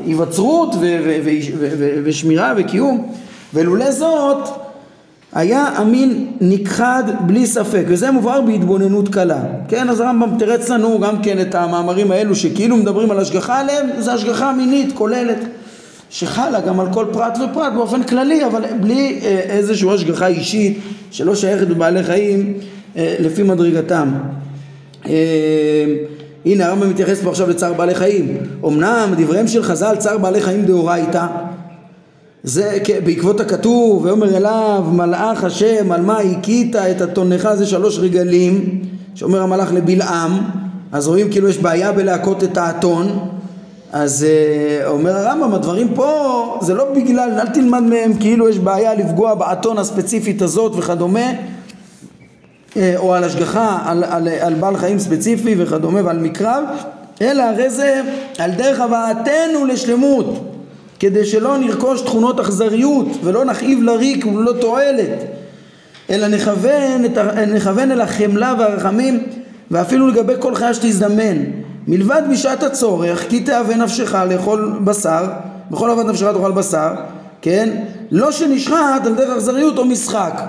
[0.06, 0.76] היווצרות
[2.04, 3.12] ושמירה וקיום.
[3.54, 4.50] ולולא זאת
[5.34, 9.40] היה המין נכחד בלי ספק וזה מובהר בהתבוננות קלה.
[9.68, 13.90] כן אז הרמב"ם תרץ לנו גם כן את המאמרים האלו שכאילו מדברים על השגחה עליהם
[13.98, 15.38] זה השגחה מינית כוללת
[16.10, 20.80] שחלה גם על כל פרט ופרט באופן כללי, אבל בלי אה, איזושהי השגחה אישית
[21.12, 22.54] שלא שייכת בבעלי חיים
[22.98, 24.14] אה, לפי מדרגתם.
[25.06, 25.86] אה,
[26.46, 28.38] הנה הרמב"ם מתייחס פה עכשיו לצער בעלי חיים.
[28.66, 31.26] אמנם דבריהם של חז"ל צער בעלי חיים דאורייתא
[32.46, 38.82] זה בעקבות הכתוב ויאמר אליו מלאך השם על מה הכית את התונך זה שלוש רגלים
[39.16, 40.32] שאומר המלאך לבלעם
[40.92, 43.30] אז רואים כאילו יש בעיה בלהכות את האתון
[43.96, 48.94] אז uh, אומר הרמב"ם, הדברים פה זה לא בגלל, אל תלמד מהם כאילו יש בעיה
[48.94, 55.56] לפגוע באתון הספציפית הזאת וכדומה, uh, או על השגחה, על, על, על בעל חיים ספציפי
[55.58, 56.64] וכדומה ועל מקרב,
[57.22, 58.02] אלא הרי זה
[58.38, 60.52] על דרך הבאתנו לשלמות,
[61.00, 65.20] כדי שלא נרכוש תכונות אכזריות ולא נכאיב לריק וללא תועלת,
[66.10, 67.04] אלא נכוון,
[67.54, 69.24] נכוון אל החמלה והרחמים
[69.72, 71.38] ואפילו לגבי כל חיה שתזדמן
[71.88, 75.26] מלבד בשעת הצורך כי תאווה נפשך לאכול בשר
[75.72, 76.94] בכל עבד נפשך תאכל בשר
[77.42, 77.70] כן
[78.12, 80.42] לא שנשחט על דרך אכזריות או משחק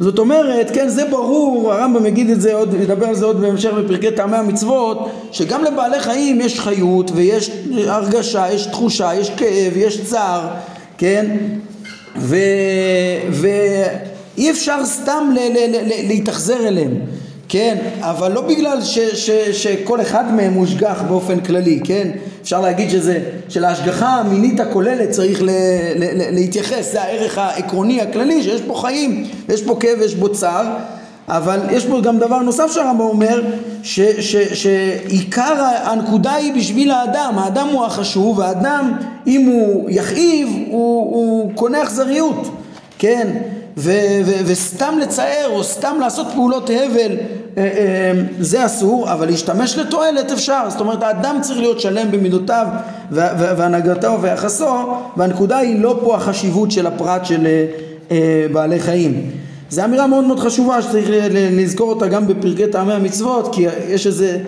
[0.00, 3.70] זאת אומרת כן זה ברור הרמב"ם יגיד את זה עוד ידבר על זה עוד בהמשך
[3.72, 7.50] בפרקי טעמי המצוות שגם לבעלי חיים יש חיות ויש
[7.86, 10.48] הרגשה יש תחושה יש כאב יש צער
[10.98, 11.36] כן.
[13.30, 15.34] ואי אפשר סתם.
[16.08, 16.94] להתאכזר אליהם
[17.52, 22.10] כן, אבל לא בגלל ש, ש, שכל אחד מהם מושגח באופן כללי, כן?
[22.42, 28.42] אפשר להגיד שזה, שלהשגחה המינית הכוללת צריך ל, ל, ל, להתייחס, זה הערך העקרוני הכללי
[28.42, 30.66] שיש פה חיים, יש פה כאב, יש בו צער,
[31.28, 33.42] אבל יש פה גם דבר נוסף שהרמב"ם אומר,
[33.82, 38.92] ש, ש, שעיקר הנקודה היא בשביל האדם, האדם הוא החשוב, האדם
[39.26, 42.48] אם הוא יכאיב הוא, הוא קונה אכזריות,
[42.98, 43.28] כן,
[43.76, 43.92] ו,
[44.24, 47.16] ו, וסתם לצער או סתם לעשות פעולות הבל
[47.58, 52.66] אה, אה, זה אסור, אבל להשתמש לתועלת אפשר, זאת אומרת האדם צריך להיות שלם במידותיו
[53.10, 54.74] והנהגתו ויחסו,
[55.16, 57.46] והנקודה היא לא פה החשיבות של הפרט של
[58.10, 59.30] אה, בעלי חיים.
[59.70, 64.38] זו אמירה מאוד מאוד חשובה שצריך לזכור אותה גם בפרקי טעמי המצוות כי יש איזה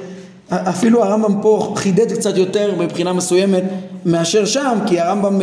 [0.53, 3.63] אפילו הרמב"ם פה חידד קצת יותר מבחינה מסוימת
[4.05, 5.41] מאשר שם כי הרמב"ם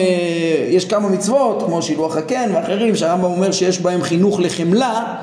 [0.69, 5.15] יש כמה מצוות כמו שילוח הקן ואחרים שהרמב"ם אומר שיש בהם חינוך לחמלה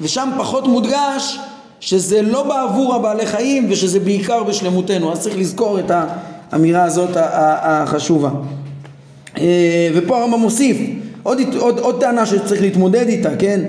[0.00, 1.38] ושם פחות מודגש
[1.80, 5.90] שזה לא בעבור הבעלי חיים ושזה בעיקר בשלמותנו אז צריך לזכור את
[6.50, 8.30] האמירה הזאת החשובה
[9.38, 10.76] אה, ופה הרמב"ם מוסיף
[11.22, 13.60] עוד, עוד, עוד טענה שצריך להתמודד איתה, כן?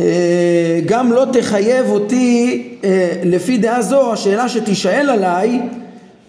[0.00, 5.60] אה, גם לא תחייב אותי אה, לפי דעה זו, השאלה שתישאל עליי,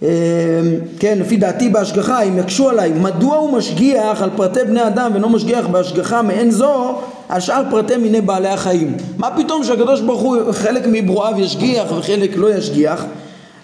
[0.03, 0.09] אה,
[0.99, 5.29] כן, לפי דעתי בהשגחה, אם יקשו עליי, מדוע הוא משגיח על פרטי בני אדם ולא
[5.29, 6.95] משגיח בהשגחה מעין זו
[7.29, 8.97] על שאר פרטי מיני בעלי החיים?
[9.17, 13.05] מה פתאום שהקדוש ברוך הוא חלק מברואיו ישגיח וחלק לא ישגיח?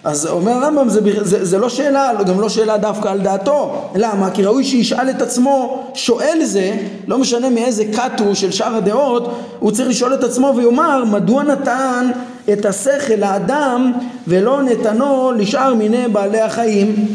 [0.04, 4.32] אז אומר הרמב"ם זה, זה, זה לא שאלה, גם לא שאלה דווקא על דעתו, למה?
[4.32, 9.38] כי ראוי שישאל את עצמו, שואל זה, לא משנה מאיזה כת הוא של שאר הדעות,
[9.60, 12.12] הוא צריך לשאול את עצמו ויאמר מדוע נתן
[12.54, 13.92] את השכל לאדם
[14.28, 17.08] ולא נתנו לשאר מיני בעלי החיים,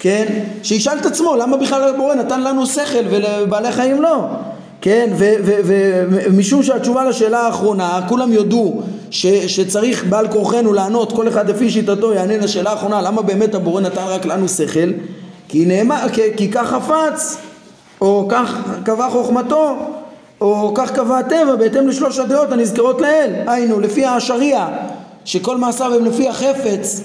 [0.00, 0.24] כן?
[0.62, 4.18] שישאל את עצמו למה בכלל הבורא נתן לנו שכל ולבעלי חיים לא
[4.84, 5.10] כן,
[6.24, 8.82] ומשום שהתשובה לשאלה האחרונה, כולם יודו
[9.14, 13.80] ש, שצריך בעל כורחנו לענות, כל אחד לפי שיטתו יענה לשאלה האחרונה, למה באמת הבורא
[13.80, 14.90] נתן רק לנו שכל?
[15.48, 17.36] כי נאמר, כי, כי כך חפץ,
[18.00, 19.76] או כך קבע חוכמתו,
[20.40, 24.68] או כך קבע הטבע, בהתאם לשלוש הדעות הנזכרות לאל, היינו, לפי השריעה,
[25.24, 27.00] שכל מעשיו הם לפי החפץ,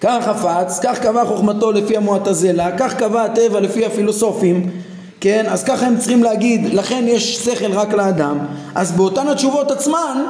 [0.00, 4.70] כך חפץ, כך קבע חוכמתו לפי המועטזלה, כך קבע הטבע לפי הפילוסופים
[5.20, 5.46] כן?
[5.48, 8.38] אז ככה הם צריכים להגיד, לכן יש שכל רק לאדם,
[8.74, 10.24] אז באותן התשובות עצמן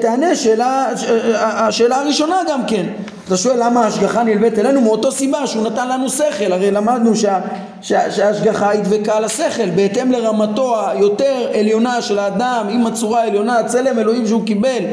[0.00, 2.86] תענה שאלה, אה, השאלה הראשונה גם כן.
[3.26, 4.80] אתה שואל למה ההשגחה נלווית אלינו?
[4.80, 7.38] מאותו סיבה שהוא נתן לנו שכל, הרי למדנו שה,
[7.82, 13.62] שה, שההשגחה היא דבקה על השכל, בהתאם לרמתו היותר עליונה של האדם, עם הצורה העליונה,
[13.66, 14.84] צלם אלוהים שהוא קיבל,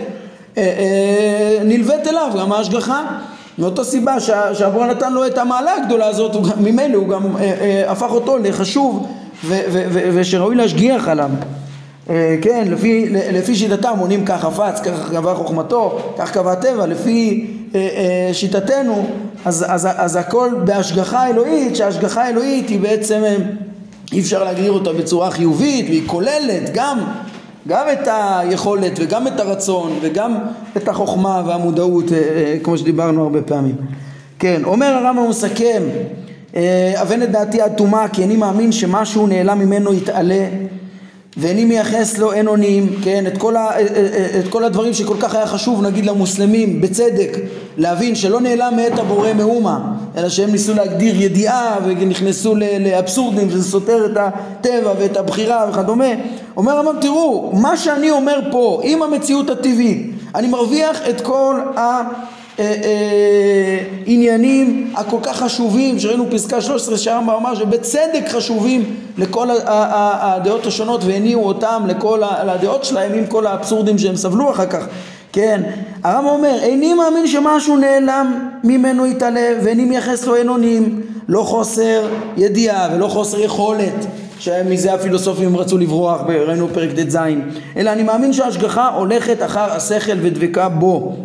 [1.63, 3.03] נלווית אליו גם ההשגחה.
[3.57, 4.19] מאותו סיבה
[4.53, 9.07] שהבורא נתן לו את המעלה הגדולה הזאת, ממילא הוא גם אה, אה, הפך אותו לחשוב
[10.13, 11.29] ושראוי להשגיח עליו.
[12.09, 17.47] אה, כן, לפי, לפי שיטתם עונים כך חפץ, כך קבע חוכמתו, כך קבע הטבע, לפי
[17.75, 19.07] אה, אה, שיטתנו,
[19.45, 23.23] אז, אז, אז הכל בהשגחה אלוהית, שההשגחה האלוהית היא בעצם,
[24.11, 26.99] אי אפשר להגדיר אותה בצורה חיובית, והיא כוללת גם
[27.67, 30.37] גם את היכולת וגם את הרצון וגם
[30.77, 32.05] את החוכמה והמודעות
[32.63, 33.75] כמו שדיברנו הרבה פעמים.
[34.39, 35.83] כן, אומר הרמב"ם מסכם
[37.01, 40.45] אבן את דעתי עד טומאה כי אני מאמין שמשהו נעלם ממנו יתעלה
[41.37, 43.69] ואיני מייחס לו אין אונים, כן, את כל, ה,
[44.39, 47.37] את כל הדברים שכל כך היה חשוב נגיד למוסלמים בצדק
[47.77, 54.05] להבין שלא נעלם מאת הבורא מאומה אלא שהם ניסו להגדיר ידיעה ונכנסו לאבסורדים שזה סותר
[54.05, 56.09] את הטבע ואת הבחירה וכדומה.
[56.57, 62.01] אומר הרמב"ם תראו מה שאני אומר פה עם המציאות הטבעית אני מרוויח את כל ה...
[64.07, 71.43] העניינים הכל כך חשובים שראינו פסקה 13 שהרמב"ם אמר שבצדק חשובים לכל הדעות השונות והניעו
[71.43, 74.85] אותם לכל הדעות שלהם עם כל האבסורדים שהם סבלו אחר כך.
[75.33, 75.61] כן
[76.03, 82.07] הרמב"ם אומר איני מאמין שמשהו נעלם ממנו יתעלה ואיני מייחס לו אין אונים לא חוסר
[82.37, 84.05] ידיעה ולא חוסר יכולת.
[84.39, 87.17] שמזה הפילוסופים רצו לברוח, ראינו פרק ט"ז,
[87.77, 91.15] אלא אני מאמין שההשגחה הולכת אחר השכל ודבקה בו.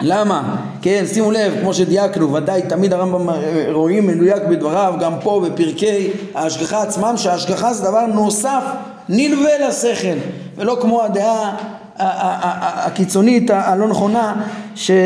[0.00, 0.56] למה?
[0.82, 3.28] כן, שימו לב, כמו שדייקנו, ודאי תמיד הרמב"ם
[3.72, 8.62] רואים מדויק בדבריו, גם פה בפרקי ההשגחה עצמם, שההשגחה זה דבר נוסף,
[9.08, 10.18] נלווה לשכל,
[10.56, 11.56] ולא כמו הדעה
[11.96, 14.34] הקיצונית הלא נכונה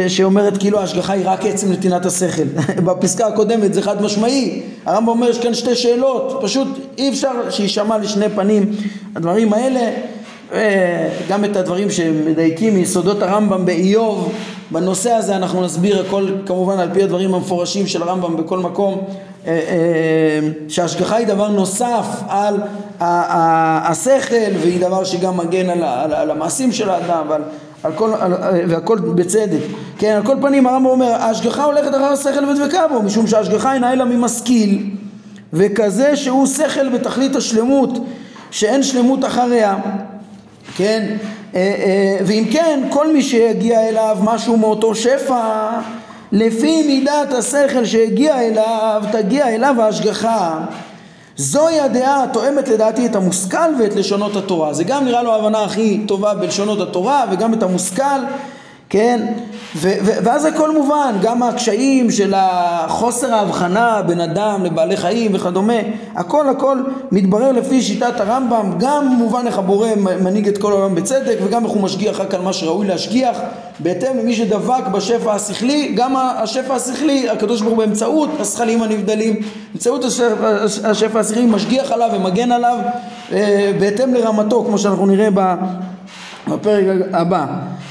[0.08, 2.42] שאומרת כאילו ההשגחה היא רק עצם נתינת השכל.
[2.84, 7.98] בפסקה הקודמת זה חד משמעי, הרמב"ם אומר יש כאן שתי שאלות, פשוט אי אפשר שיישמע
[7.98, 8.72] לשני פנים
[9.16, 9.90] הדברים האלה,
[11.28, 14.32] גם את הדברים שמדייקים מיסודות הרמב"ם באיוב.
[14.70, 19.04] בנושא הזה אנחנו נסביר הכל כמובן על פי הדברים המפורשים של הרמב"ם בכל מקום.
[19.46, 22.56] אה, אה, שההשגחה היא דבר נוסף על
[23.00, 27.42] השכל והיא דבר שגם מגן על, על, על המעשים של האדם ועל
[27.82, 28.34] על כל, על,
[28.68, 29.60] והכל בצדק.
[29.98, 33.92] כן, על כל פנים הרמב"ם אומר ההשגחה הולכת אחר השכל ודבקה בו משום שההשגחה אינה
[33.92, 34.90] אלא ממשכיל
[35.52, 37.90] וכזה שהוא שכל בתכלית השלמות
[38.50, 39.76] שאין שלמות אחריה
[40.76, 41.16] כן
[41.54, 45.70] אה, ואם כן, כל מי שיגיע אליו משהו מאותו שפע,
[46.32, 50.58] לפי מידת השכל שהגיע אליו, תגיע אליו ההשגחה.
[51.36, 54.72] זוהי הדעה התואמת לדעתי את המושכל ואת לשונות התורה.
[54.72, 58.20] זה גם נראה לו ההבנה הכי טובה בלשונות התורה וגם את המושכל
[58.92, 59.26] כן?
[59.76, 65.74] ו- ו- ואז הכל מובן, גם הקשיים של החוסר ההבחנה בין אדם לבעלי חיים וכדומה,
[66.14, 66.78] הכל הכל
[67.12, 71.72] מתברר לפי שיטת הרמב"ם, גם מובן איך הבורא מנהיג את כל העולם בצדק וגם איך
[71.72, 73.38] הוא משגיח רק על מה שראוי להשגיח,
[73.78, 79.36] בהתאם למי שדבק בשפע השכלי, גם השפע השכלי, הקדוש ברוך הוא באמצעות השכלים הנבדלים,
[79.72, 82.78] באמצעות השפע, השפע השכלי משגיח עליו ומגן עליו
[83.32, 85.28] אה, בהתאם לרמתו, כמו שאנחנו נראה
[86.48, 87.46] בפרק הבא.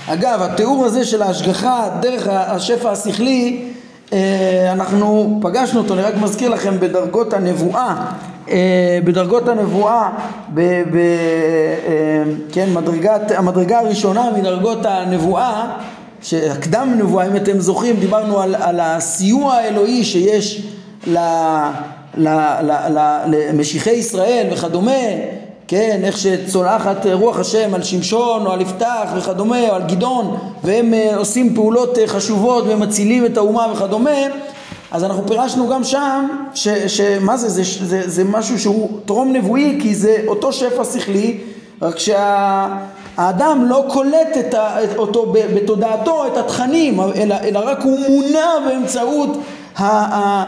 [0.07, 3.65] אגב, התיאור הזה של ההשגחה דרך השפע השכלי,
[4.13, 7.95] אה, אנחנו פגשנו אותו, אני רק מזכיר לכם, בדרגות הנבואה,
[8.49, 10.09] אה, בדרגות הנבואה,
[10.53, 10.61] ב,
[10.91, 15.77] ב, אה, כן, מדרגת, המדרגה הראשונה מדרגות הנבואה,
[16.21, 20.67] שהקדם נבואה, אם אתם זוכרים, דיברנו על, על הסיוע האלוהי שיש
[21.07, 21.17] ל,
[23.27, 24.91] למשיחי ישראל וכדומה,
[25.71, 30.93] כן, איך שצולחת רוח השם על שמשון או על יפתח וכדומה, או על גדעון, והם
[30.93, 34.19] uh, עושים פעולות uh, חשובות ומצילים את האומה וכדומה,
[34.91, 36.27] אז אנחנו פירשנו גם שם,
[36.87, 41.37] שמה זה, זה, זה, זה משהו שהוא טרום נבואי, כי זה אותו שפע שכלי,
[41.81, 47.99] רק שהאדם לא קולט את ה, את אותו בתודעתו את התכנים, אלא, אלא רק הוא
[48.09, 49.37] מונע באמצעות
[49.77, 50.43] ה, ה,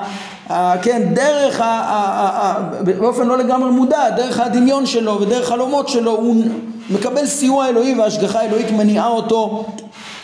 [0.81, 6.11] כן, דרך, ה, ה, ה, באופן לא לגמרי מודע, דרך הדמיון שלו ודרך חלומות שלו,
[6.11, 6.43] הוא
[6.89, 9.65] מקבל סיוע אלוהי והשגחה אלוהית מניעה אותו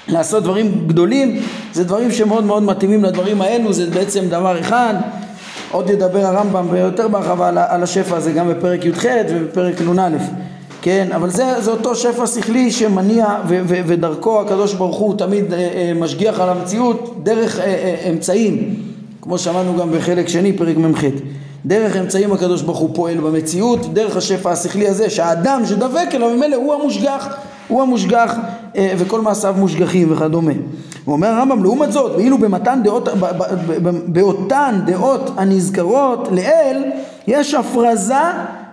[0.08, 1.42] לעשות דברים גדולים,
[1.74, 4.94] זה דברים שמאוד מאוד מתאימים לדברים האלו, זה בעצם דבר אחד.
[5.72, 10.10] עוד ידבר הרמב"ם ביותר בהרחבה על, על השפע הזה גם בפרק י"ח ובפרק נ"א,
[10.82, 15.54] כן, אבל זה, זה אותו שפע שכלי שמניע ו, ו, ודרכו הקדוש ברוך הוא תמיד
[15.54, 18.76] אה, אה, משגיח על המציאות דרך אה, אה, אמצעים
[19.22, 21.04] כמו שאמרנו גם בחלק שני, פרק מ"ח.
[21.66, 26.56] דרך אמצעים הקדוש ברוך הוא פועל במציאות, דרך השפע השכלי הזה, שהאדם שדבק אליו ממילא
[26.56, 27.28] הוא המושגח,
[27.68, 28.36] הוא המושגח
[28.76, 30.52] אה, וכל מעשיו מושגחים וכדומה.
[31.06, 33.10] הוא אומר הרמב"ם, לעומת זאת, ואילו במתן דעות,
[34.06, 36.84] באותן דעות הנזכרות לאל,
[37.28, 38.14] יש הפרזה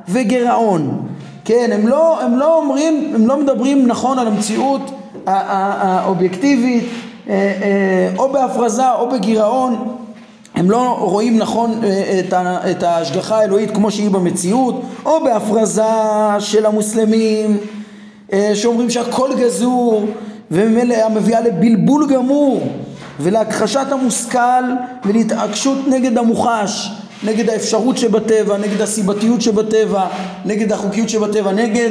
[0.09, 1.07] וגירעון.
[1.45, 4.91] כן, הם לא, הם לא אומרים, הם לא מדברים נכון על המציאות
[5.27, 6.85] האובייקטיבית,
[7.29, 9.97] אה, אה, או בהפרזה או בגירעון.
[10.57, 12.21] הם לא רואים נכון אה,
[12.71, 15.83] את ההשגחה האלוהית כמו שהיא במציאות, או בהפרזה
[16.39, 17.59] של המוסלמים
[18.33, 20.07] אה, שאומרים שהכל גזור
[20.51, 22.69] וממילא המביאה לבלבול גמור
[23.21, 24.65] ולהכחשת המושכל
[25.05, 26.91] ולהתעקשות נגד המוחש
[27.23, 30.07] נגד האפשרות שבטבע, נגד הסיבתיות שבטבע,
[30.45, 31.91] נגד החוקיות שבטבע, נגד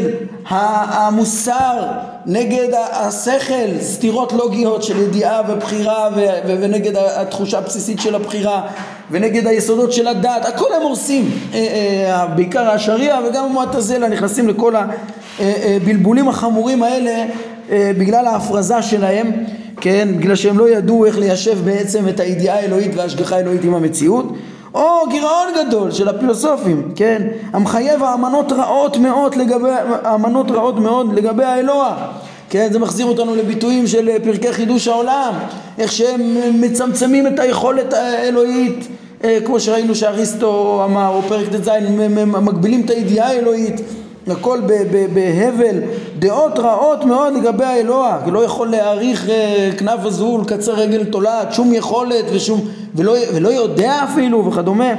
[0.49, 1.83] המוסר,
[2.25, 6.09] נגד השכל, סתירות לוגיות של ידיעה ובחירה
[6.47, 8.67] ונגד התחושה הבסיסית של הבחירה
[9.11, 14.73] ונגד היסודות של הדת, הכל הם הורסים, אה, אה, בעיקר השריעה וגם המועטזלה נכנסים לכל
[15.39, 17.25] הבלבולים החמורים האלה
[17.71, 19.31] אה, בגלל ההפרזה שלהם,
[19.81, 24.33] כן, בגלל שהם לא ידעו איך ליישב בעצם את הידיעה האלוהית וההשגחה האלוהית עם המציאות
[24.75, 27.27] או גירעון גדול של הפילוסופים, כן?
[27.53, 29.69] המחייב האמנות רעות מאוד לגבי,
[30.03, 31.95] האמנות רעות מאוד לגבי האלוה,
[32.49, 32.67] כן?
[32.71, 35.33] זה מחזיר אותנו לביטויים של פרקי חידוש העולם,
[35.77, 36.21] איך שהם
[36.61, 38.87] מצמצמים את היכולת האלוהית,
[39.23, 41.69] אה, כמו שראינו שאריסטו אמר, או פרק ט"ז,
[42.25, 43.81] מגבילים את הידיעה האלוהית
[44.27, 44.59] הכל
[45.13, 45.79] בהבל,
[46.19, 51.53] דעות רעות מאוד לגבי האלוה, כי לא יכול להעריך אה, כנף הזול, קצר רגל תולעת,
[51.53, 52.61] שום יכולת ושום,
[52.95, 54.93] ולא, ולא יודע אפילו וכדומה.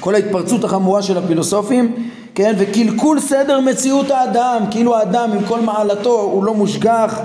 [0.00, 6.20] כל ההתפרצות החמורה של הפילוסופים, כן, וקלקול סדר מציאות האדם, כאילו האדם עם כל מעלתו
[6.20, 7.20] הוא לא מושגח,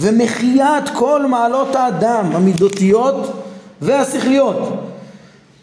[0.00, 3.32] ומחיית כל מעלות האדם, המידותיות
[3.82, 4.87] והשכליות.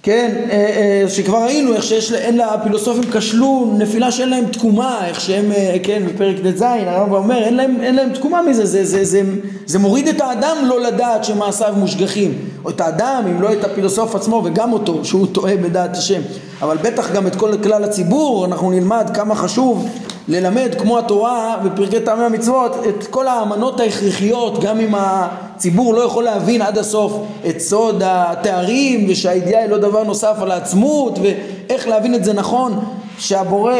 [0.05, 5.21] כן, אה, אה, שכבר ראינו איך שיש, אין לפילוסופים כשלו נפילה שאין להם תקומה, איך
[5.21, 9.05] שהם, אה, כן, בפרק ט"ז, הרב אומר, אין להם, אין להם תקומה מזה, זה, זה,
[9.05, 9.21] זה,
[9.65, 12.33] זה מוריד את האדם לא לדעת שמעשיו מושגחים,
[12.65, 16.21] או את האדם, אם לא את הפילוסוף עצמו, וגם אותו, שהוא טועה בדעת השם,
[16.61, 19.89] אבל בטח גם את כל כלל הציבור, אנחנו נלמד כמה חשוב
[20.27, 26.23] ללמד כמו התורה בפרקי טעמי המצוות את כל האמנות ההכרחיות גם אם הציבור לא יכול
[26.23, 27.13] להבין עד הסוף
[27.49, 32.85] את סוד התארים ושהידיעה היא לא דבר נוסף על העצמות ואיך להבין את זה נכון
[33.19, 33.73] שהבורא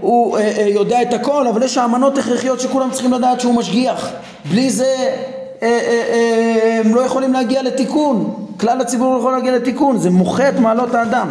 [0.00, 4.08] הוא אה, אה, יודע את הכל אבל יש האמנות הכרחיות שכולם צריכים לדעת שהוא משגיח.
[4.50, 4.94] בלי זה
[5.62, 8.34] אה, אה, אה, הם לא יכולים להגיע לתיקון.
[8.60, 9.98] כלל הציבור לא יכול להגיע לתיקון.
[9.98, 11.30] זה מוחה את מעלות האדם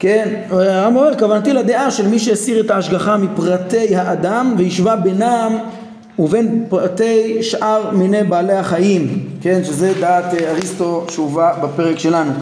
[0.00, 5.58] כן, הרב אומר, כוונתי לדעה של מי שהסיר את ההשגחה מפרטי האדם והשווה בינם
[6.18, 12.32] ובין פרטי שאר מיני בעלי החיים, כן, שזה דעת אה, אריסטו שהובא בפרק שלנו.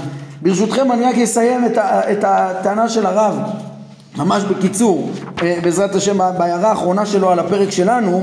[0.43, 3.39] ברשותכם אני רק אסיים את, ה, את הטענה של הרב,
[4.17, 5.11] ממש בקיצור,
[5.43, 8.23] אה, בעזרת השם בהערה האחרונה שלו על הפרק שלנו,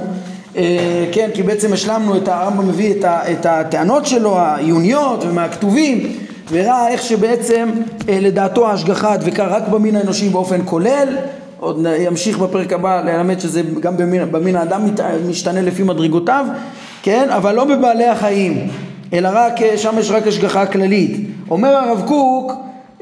[0.57, 6.24] אה, כן, כי בעצם השלמנו את הרמב"ם מביא את, ה, את הטענות שלו העיוניות ומהכתובים
[6.49, 7.69] והראה איך שבעצם
[8.07, 11.07] לדעתו ההשגחה דבקה רק במין האנושי באופן כולל
[11.59, 14.85] עוד ימשיך בפרק הבא ללמד שזה גם במין, במין האדם
[15.29, 16.45] משתנה לפי מדרגותיו,
[17.03, 17.29] כן?
[17.29, 18.67] אבל לא בבעלי החיים,
[19.13, 21.29] אלא רק, שם יש רק השגחה כללית.
[21.49, 22.53] אומר הרב קוק,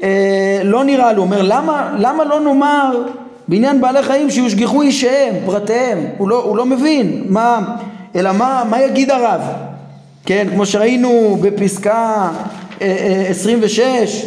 [0.02, 3.02] אה, לא נראה לו, אומר למה, למה לא נאמר
[3.48, 7.76] בעניין בעלי חיים שיושגחו אישיהם, פרטיהם, הוא לא, הוא לא מבין, מה,
[8.16, 9.40] אלא מה, מה יגיד הרב,
[10.26, 10.46] כן?
[10.54, 14.26] כמו שראינו בפסקה אה, אה, 26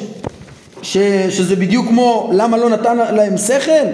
[0.82, 0.98] ש,
[1.30, 3.88] שזה בדיוק כמו למה לא נתן להם שכל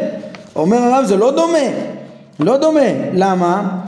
[0.56, 1.58] אומר הרב זה לא דומה,
[2.40, 2.80] לא דומה,
[3.14, 3.80] למה?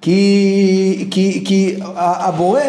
[0.00, 2.60] כי, כי, כי הבורא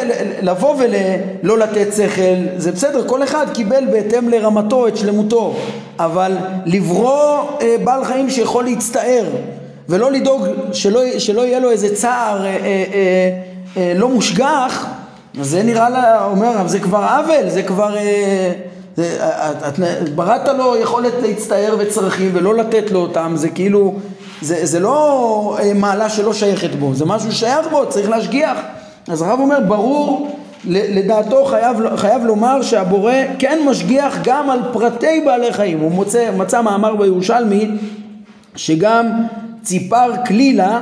[0.42, 5.56] לבוא ולא לתת שכל זה בסדר כל אחד קיבל בהתאם לרמתו את שלמותו
[6.00, 9.26] אבל לברוא אה, בעל חיים שיכול להצטער
[9.90, 12.56] ולא לדאוג שלא, שלא יהיה לו איזה צער אה, אה,
[12.94, 13.40] אה,
[13.78, 14.86] אה, לא מושגח
[15.34, 18.52] זה נראה לה, אומר זה כבר עוול זה כבר אה,
[19.68, 19.80] את,
[20.16, 23.96] בראת לו יכולת להצטער וצרכים ולא לתת לו אותם, זה כאילו,
[24.42, 28.58] זה, זה לא אה, מעלה שלא שייכת בו, זה משהו ששייך בו, צריך להשגיח.
[29.08, 35.54] אז הרב אומר, ברור, לדעתו חייב, חייב לומר שהבורא כן משגיח גם על פרטי בעלי
[35.54, 35.80] חיים.
[35.80, 37.70] הוא מוצא, מצא מאמר בירושלמי
[38.56, 39.08] שגם
[39.64, 40.82] ציפר כלילה אה,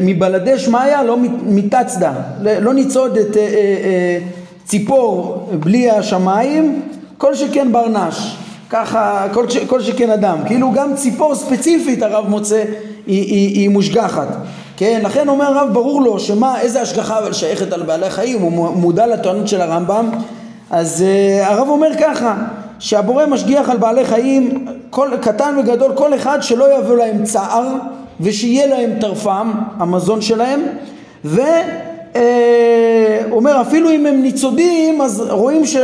[0.00, 2.12] מבלדי שמעיה לא מתצדה,
[2.60, 3.36] לא ניצוד את...
[3.36, 4.18] אה, אה, אה,
[4.66, 6.82] ציפור בלי השמיים,
[7.18, 8.36] כל שכן ברנש,
[8.70, 12.62] ככה, כל, ש, כל שכן אדם, כאילו גם ציפור ספציפית הרב מוצא
[13.06, 14.28] היא, היא, היא מושגחת,
[14.76, 19.06] כן, לכן אומר הרב ברור לו שמה, איזה השגחה שייכת על בעלי חיים, הוא מודע
[19.06, 20.10] לטוענות של הרמב"ם,
[20.70, 22.34] אז uh, הרב אומר ככה,
[22.78, 27.68] שהבורא משגיח על בעלי חיים, כל, קטן וגדול, כל אחד שלא יבוא להם צער
[28.20, 30.60] ושיהיה להם טרפם, המזון שלהם,
[31.24, 31.40] ו...
[32.16, 35.76] אה, אפילו אם הם ניצודים אז רואים ש,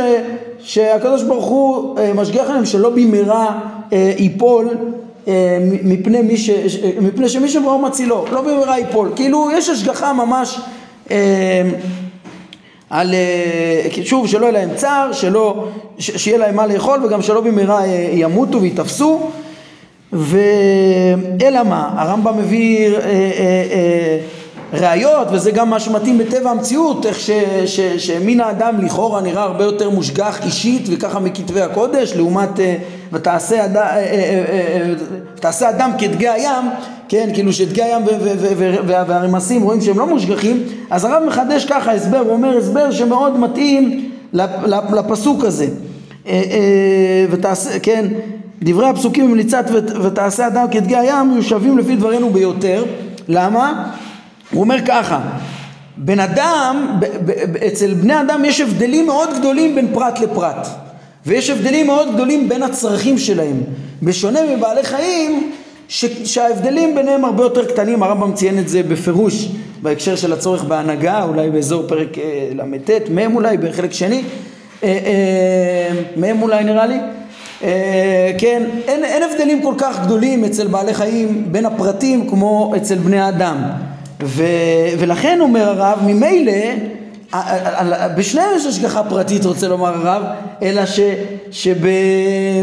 [0.59, 3.59] שהקדוש ברוך הוא אה, משגיח עליהם שלא במהרה
[3.93, 4.69] אה, ייפול
[5.83, 6.49] מפני, מי ש,
[7.01, 10.59] מפני שמי שבראו מצילו, לא במהרה ייפול, כאילו יש השגחה ממש
[12.93, 13.13] על,
[14.03, 15.67] שוב, שלא יהיה להם צער, שלא,
[15.97, 19.29] שיהיה להם מה לאכול וגם שלא במהרה ימותו וייתפסו
[20.13, 23.09] ואלא מה, הרמב"ם מביא אה, אה,
[23.71, 24.17] אה,
[24.73, 27.29] ראיות, וזה גם מה שמתאים בטבע המציאות, איך ש,
[27.65, 32.75] ש, שמין האדם לכאורה נראה הרבה יותר מושגח אישית וככה מכתבי הקודש, לעומת אה,
[33.11, 34.93] ותעשה, אד, אה, אה,
[35.35, 36.65] ותעשה אדם כדגי הים,
[37.09, 38.01] כן, כאילו שדגי הים
[38.87, 44.09] והרמסים רואים שהם לא מושגחים, אז הרב מחדש ככה הסבר, הוא אומר הסבר שמאוד מתאים
[44.93, 45.67] לפסוק הזה.
[47.31, 48.05] ותעשה, כן,
[48.61, 49.65] דברי הפסוקים במליצת
[50.03, 52.83] ותעשה אדם כדגי הים יהיו שווים לפי דברינו ביותר,
[53.27, 53.89] למה?
[54.53, 55.19] הוא אומר ככה,
[55.97, 56.99] בן אדם,
[57.67, 60.67] אצל בני אדם יש הבדלים מאוד גדולים בין פרט לפרט
[61.25, 63.61] ויש הבדלים מאוד גדולים בין הצרכים שלהם.
[64.03, 65.51] בשונה מבעלי חיים
[65.87, 69.47] ש, שההבדלים ביניהם הרבה יותר קטנים הרמב"ם ציין את זה בפירוש
[69.81, 74.23] בהקשר של הצורך בהנהגה אולי באזור פרק אה, ל"ט מ' אולי בחלק שני
[74.83, 76.99] אה, אה, מ' אולי נראה לי.
[77.63, 82.95] אה, כן אין, אין הבדלים כל כך גדולים אצל בעלי חיים בין הפרטים כמו אצל
[82.95, 83.57] בני אדם
[84.23, 84.43] ו,
[84.99, 86.51] ולכן אומר הרב, ממילא,
[88.17, 90.23] בשניהם יש השגחה פרטית רוצה לומר הרב,
[90.61, 90.99] אלא ש,
[91.51, 92.59] שבבני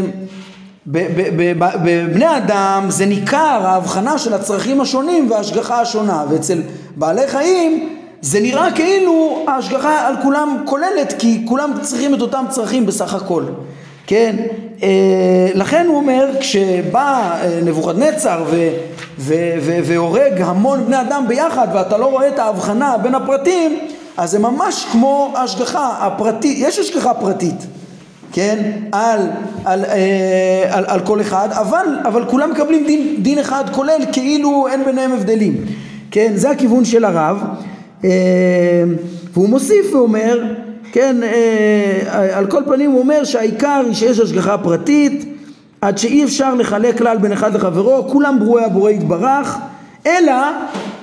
[2.37, 6.61] אדם זה ניכר ההבחנה של הצרכים השונים וההשגחה השונה, ואצל
[6.95, 7.89] בעלי חיים
[8.21, 13.43] זה נראה כאילו ההשגחה על כולם כוללת, כי כולם צריכים את אותם צרכים בסך הכל.
[14.07, 14.35] כן?
[14.83, 18.43] אה, לכן הוא אומר, כשבא אה, נבוכדנצר
[19.83, 23.79] והורג המון בני אדם ביחד ואתה לא רואה את ההבחנה בין הפרטים,
[24.17, 27.67] אז זה ממש כמו השגחה הפרטית, יש השגחה פרטית,
[28.31, 28.71] כן?
[28.91, 29.19] על,
[29.65, 34.67] על, אה, על, על כל אחד, אבל, אבל כולם מקבלים דין, דין אחד כולל כאילו
[34.67, 35.65] אין ביניהם הבדלים,
[36.11, 36.31] כן?
[36.35, 37.43] זה הכיוון של הרב,
[38.03, 38.09] אה,
[39.33, 40.43] והוא מוסיף ואומר
[40.91, 45.40] כן, אה, על כל פנים הוא אומר שהעיקר היא שיש השגחה פרטית
[45.81, 49.57] עד שאי אפשר לחלק כלל בין אחד לחברו, כולם ברואי הבורא יתברך,
[50.07, 50.33] אלא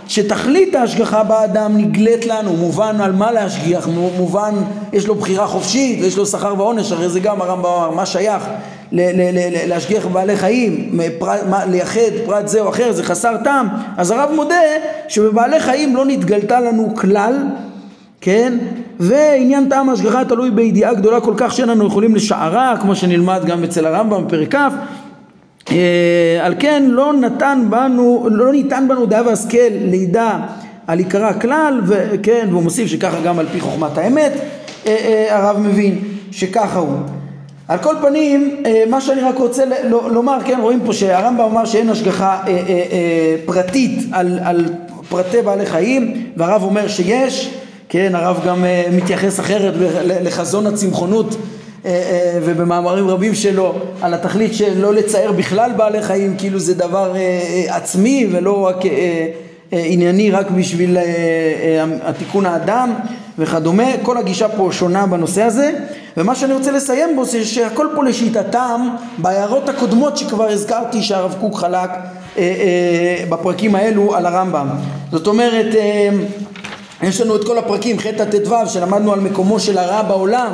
[0.09, 4.55] שתכלית ההשגחה באדם נגלית לנו, מובן על מה להשגיח, מובן
[4.93, 8.45] יש לו בחירה חופשית ויש לו שכר ועונש, הרי זה גם הרמב"ם אמר, מה שייך
[9.67, 14.31] להשגיח בבעלי חיים, פרט, מה, לייחד פרט זה או אחר, זה חסר טעם, אז הרב
[14.35, 14.61] מודה
[15.09, 17.35] שבבעלי חיים לא נתגלתה לנו כלל,
[18.21, 18.59] כן?
[19.01, 23.65] ועניין טעם ההשגחה תלוי בידיעה גדולה כל כך שאין לנו יכולים לשערה, כמו שנלמד גם
[23.65, 24.59] אצל הרמב"ם בפרק כ',
[25.73, 30.39] אה, על כן לא נתן בנו, לא ניתן בנו דעה והשכל לידע
[30.87, 34.33] על עיקרה כלל, וכן, והוא מוסיף שככה גם על פי חוכמת האמת,
[34.87, 35.99] אה, אה, הרב מבין
[36.31, 36.97] שככה הוא.
[37.69, 42.43] על כל פנים, מה שאני רק רוצה לומר, כן, רואים פה שהרמב"ם אמר שאין השגחה
[43.45, 44.65] פרטית על, על
[45.09, 47.58] פרטי בעלי חיים, והרב אומר שיש,
[47.89, 49.75] כן, הרב גם מתייחס אחרת
[50.05, 51.37] לחזון הצמחונות
[51.85, 56.75] אה, אה, ובמאמרים רבים שלו על התכלית של לא לצייר בכלל בעלי חיים כאילו זה
[56.75, 58.77] דבר אה, עצמי ולא רק
[59.73, 60.97] ענייני רק בשביל
[62.03, 62.95] התיקון האדם
[63.39, 65.73] וכדומה, כל הגישה פה שונה בנושא הזה
[66.17, 71.57] ומה שאני רוצה לסיים בו זה שהכל פה לשיטתם בהערות הקודמות שכבר הזכרתי שהרב קוק
[71.59, 71.91] חלק
[73.29, 74.69] בפרקים האלו על הרמב"ם.
[75.11, 75.75] זאת אומרת
[77.03, 80.53] יש לנו את כל הפרקים ח' ט"ו שלמדנו על מקומו של הרע בעולם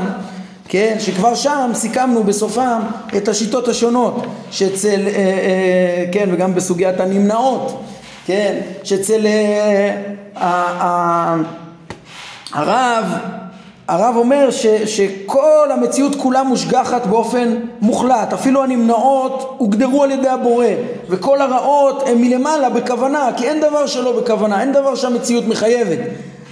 [0.69, 2.81] כן, שכבר שם סיכמנו בסופם
[3.17, 7.83] את השיטות השונות שאצל, אה, אה, כן, וגם בסוגיית הנמנעות,
[8.27, 10.03] כן, שאצל אה,
[10.37, 11.37] אה,
[12.53, 13.05] הרב,
[13.89, 20.67] הרב אומר ש, שכל המציאות כולה מושגחת באופן מוחלט, אפילו הנמנעות הוגדרו על ידי הבורא,
[21.09, 25.99] וכל הרעות הן מלמעלה בכוונה, כי אין דבר שלא בכוונה, אין דבר שהמציאות מחייבת.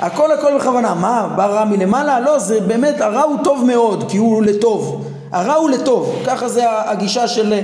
[0.02, 0.94] הכל הכל בכוונה.
[0.94, 2.20] מה, בא רע מלמעלה?
[2.20, 5.04] לא, זה באמת, הרע הוא טוב מאוד, כי הוא לטוב.
[5.32, 6.16] הרע הוא לטוב.
[6.26, 7.54] ככה זה הגישה של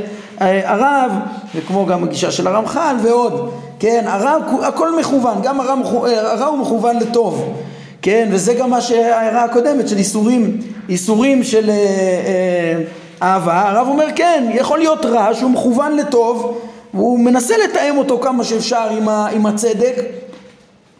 [0.40, 1.12] אה, הרב,
[1.54, 3.50] וכמו גם הגישה של הרמח"ל ועוד.
[3.78, 5.74] כן, הרע, הכל מכוון, גם הרע,
[6.06, 7.52] אה, הרע הוא מכוון לטוב.
[8.02, 12.82] כן, וזה גם מה שההערה הקודמת של איסורים, איסורים של אה, אה,
[13.22, 13.68] אהבה.
[13.68, 16.58] הרב אומר, כן, יכול להיות רע שהוא מכוון לטוב,
[16.94, 19.94] והוא מנסה לתאם אותו כמה שאפשר עם, ה, עם הצדק,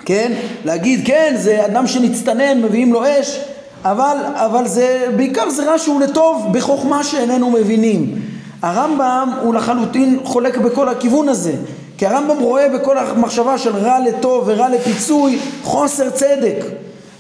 [0.05, 0.33] כן?
[0.65, 3.41] להגיד כן זה אדם שנצטנן מביאים לו אש
[3.85, 8.15] אבל, אבל זה בעיקר זה רע שהוא לטוב בחוכמה שאיננו מבינים
[8.63, 11.53] הרמב"ם הוא לחלוטין חולק בכל הכיוון הזה
[11.99, 16.65] כי הרמב"ם רואה בכל המחשבה של רע לטוב ורע לפיצוי חוסר צדק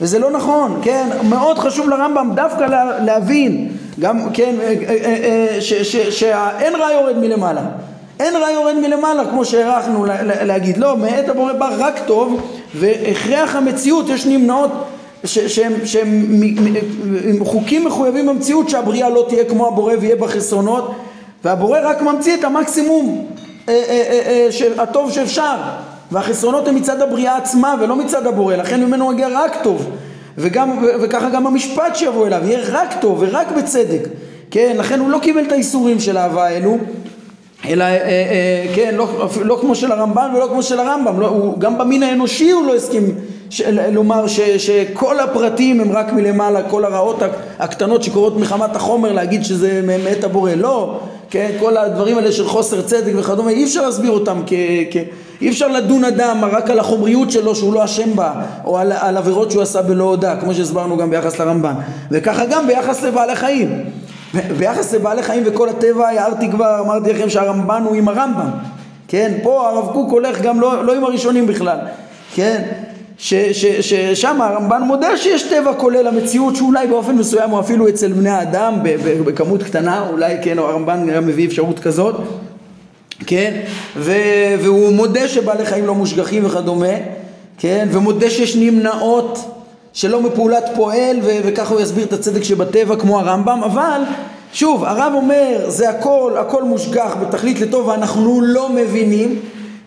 [0.01, 1.09] וזה לא נכון, כן?
[1.29, 2.65] מאוד חשוב לרמב"ם דווקא
[3.05, 3.69] להבין
[4.01, 5.61] גם, כן, אה, אה, אה,
[6.11, 7.63] שאין רע יורד מלמעלה
[8.21, 10.05] אין רע יורד מלמעלה כמו שהערכנו
[10.43, 10.79] להגיד.
[10.79, 12.41] לא, מאת הבורא בא רק טוב
[12.75, 14.71] והכרח המציאות יש נמנעות
[15.25, 15.73] שהם,
[17.41, 20.95] חוקים מחויבים במציאות שהבריאה לא תהיה כמו הבורא ויהיה בה חסרונות
[21.45, 23.27] והבורא רק ממציא את המקסימום
[23.69, 25.55] אה, אה, אה, הטוב שאפשר.
[26.13, 29.91] והחסרונות הם מצד הבריאה עצמה ולא מצד הבורא לכן ממנו מגיע רק טוב.
[30.39, 34.09] וגם, וככה גם המשפט שיבוא אליו יהיה רק טוב ורק בצדק.
[34.51, 36.79] כן לכן הוא לא קיבל את האיסורים של האהבה האלו
[37.67, 39.09] אלא אה, אה, כן, לא,
[39.45, 42.75] לא כמו של הרמב"ן ולא כמו של הרמב"ם, לא, הוא, גם במין האנושי הוא לא
[42.75, 43.15] הסכים
[43.51, 47.23] ש, לומר ש, שכל הפרטים הם רק מלמעלה, כל הרעות
[47.59, 51.01] הקטנות שקורות מחמת החומר, להגיד שזה מאת הבורא, לא,
[51.31, 54.53] כן, כל הדברים האלה של חוסר צדק וכדומה, אי אפשר להסביר אותם, כ,
[54.91, 54.97] כ,
[55.41, 58.33] אי אפשר לדון אדם רק על החומריות שלו שהוא לא אשם בה,
[58.65, 61.75] או על, על עבירות שהוא עשה בלא הודע, כמו שהסברנו גם ביחס לרמב"ן,
[62.11, 63.85] וככה גם ביחס לבעלי חיים.
[64.35, 68.49] ביחס לבעלי חיים וכל הטבע הערתי כבר, אמרתי לכם שהרמב"ן הוא עם הרמב"ם,
[69.09, 69.33] כן?
[69.43, 71.79] פה הרב קוק הולך גם לא, לא עם הראשונים בכלל,
[72.35, 72.63] כן?
[73.19, 78.75] ששם הרמב"ן מודה שיש טבע כולל המציאות שאולי באופן מסוים הוא אפילו אצל בני האדם
[79.25, 82.15] בכמות קטנה, אולי כן, הרמב"ן גם מביא אפשרות כזאת,
[83.27, 83.61] כן?
[83.97, 86.95] והוא מודה שבעלי חיים לא מושגחים וכדומה,
[87.59, 87.89] כן?
[87.91, 89.58] ומודה שיש נמנעות
[89.93, 94.01] שלא מפעולת פועל ו- וככה הוא יסביר את הצדק שבטבע כמו הרמב"ם אבל
[94.53, 99.41] שוב הרב אומר זה הכל הכל מושגח בתכלית לטוב ואנחנו לא מבינים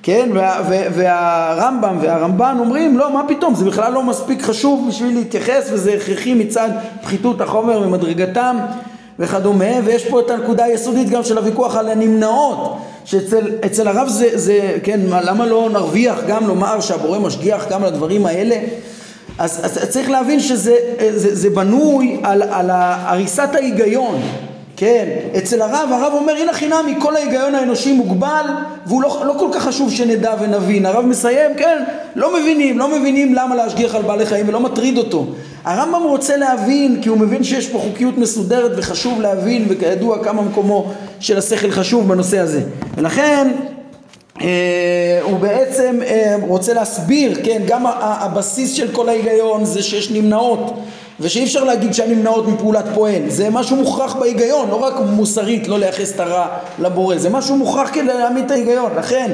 [0.03, 0.29] כן?
[0.33, 3.55] וה- וה- והרמב"ם והרמב"ן אומרים לא מה פתאום?
[3.55, 6.69] זה בכלל לא מספיק חשוב בשביל להתייחס וזה הכרחי מצד
[7.01, 8.57] פחיתות החומר ומדרגתם
[9.19, 9.65] וכדומה.
[9.85, 14.99] ויש פה את הנקודה היסודית גם של הוויכוח על הנמנעות שאצל הרב זה, זה כן
[15.23, 18.55] למה לא נרוויח גם לומר שהבורא משגיח גם על הדברים האלה
[19.41, 20.75] אז, אז צריך להבין שזה
[21.15, 24.21] זה, זה בנוי על, על הריסת ההיגיון,
[24.77, 25.05] כן?
[25.37, 28.45] אצל הרב, הרב אומר הנה חינמי כל ההיגיון האנושי מוגבל
[28.85, 30.85] והוא לא, לא כל כך חשוב שנדע ונבין.
[30.85, 31.83] הרב מסיים, כן,
[32.15, 35.25] לא מבינים, לא מבינים למה להשגיח על בעלי חיים ולא מטריד אותו.
[35.63, 40.91] הרמב"ם רוצה להבין כי הוא מבין שיש פה חוקיות מסודרת וחשוב להבין וכידוע כמה מקומו
[41.19, 42.61] של השכל חשוב בנושא הזה.
[42.97, 43.51] ולכן
[45.21, 50.73] הוא בעצם אה, רוצה להסביר, כן, גם הבסיס של כל ההיגיון זה שיש נמנעות
[51.19, 56.15] ושאי אפשר להגיד שהנמנעות מפעולת פועל, זה משהו מוכרח בהיגיון, לא רק מוסרית לא לייחס
[56.15, 56.47] את הרע
[56.79, 59.31] לבורא, זה משהו מוכרח כדי להעמיד את ההיגיון, לכן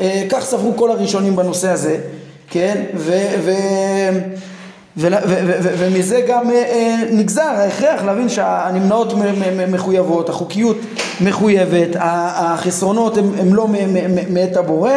[0.00, 1.98] אה, כך סברו כל הראשונים בנושא הזה,
[2.50, 3.12] כן, ו...
[3.44, 3.52] ו
[4.96, 9.12] ומזה גם אה, אה, נגזר ההכרח להבין שהנמנעות
[9.68, 10.76] מחויבות, החוקיות
[11.20, 13.68] מחויבת, החסרונות הם, לא
[14.30, 14.92] מאת הבורא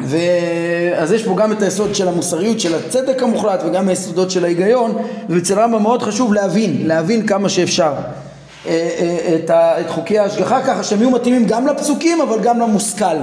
[0.00, 5.02] ואז יש פה גם את היסוד של המוסריות, של הצדק המוחלט וגם היסודות של ההיגיון
[5.28, 7.92] ואצל רמב"ם מאוד חשוב להבין, להבין כמה שאפשר
[8.66, 9.50] אה, את
[9.88, 13.16] חוקי ההשגחה ככה שהם יהיו מתאימים גם לפסוקים אבל גם למושכל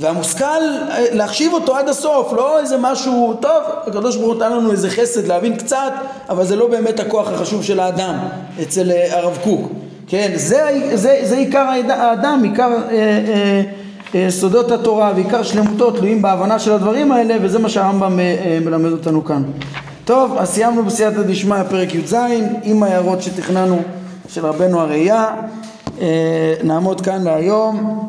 [0.00, 4.72] והמושכל אה, להחשיב אותו עד הסוף, לא איזה משהו, טוב, הקדוש ברוך הוא נתן לנו
[4.72, 5.92] איזה חסד להבין קצת,
[6.28, 8.18] אבל זה לא באמת הכוח החשוב של האדם
[8.62, 9.72] אצל אה, הרב קוק,
[10.06, 13.62] כן, זה, זה, זה עיקר האדם, עיקר אה, אה,
[14.14, 18.58] אה, סודות התורה ועיקר שלמותו תלויים בהבנה של הדברים האלה וזה מה שהרמב"ם אה, אה,
[18.64, 19.42] מלמד אותנו כאן.
[20.04, 22.14] טוב, אז סיימנו בסייעתא דשמיא פרק י"ז
[22.62, 23.82] עם ההערות שתכננו
[24.28, 25.26] של רבנו הראייה,
[26.00, 28.08] אה, נעמוד כאן להיום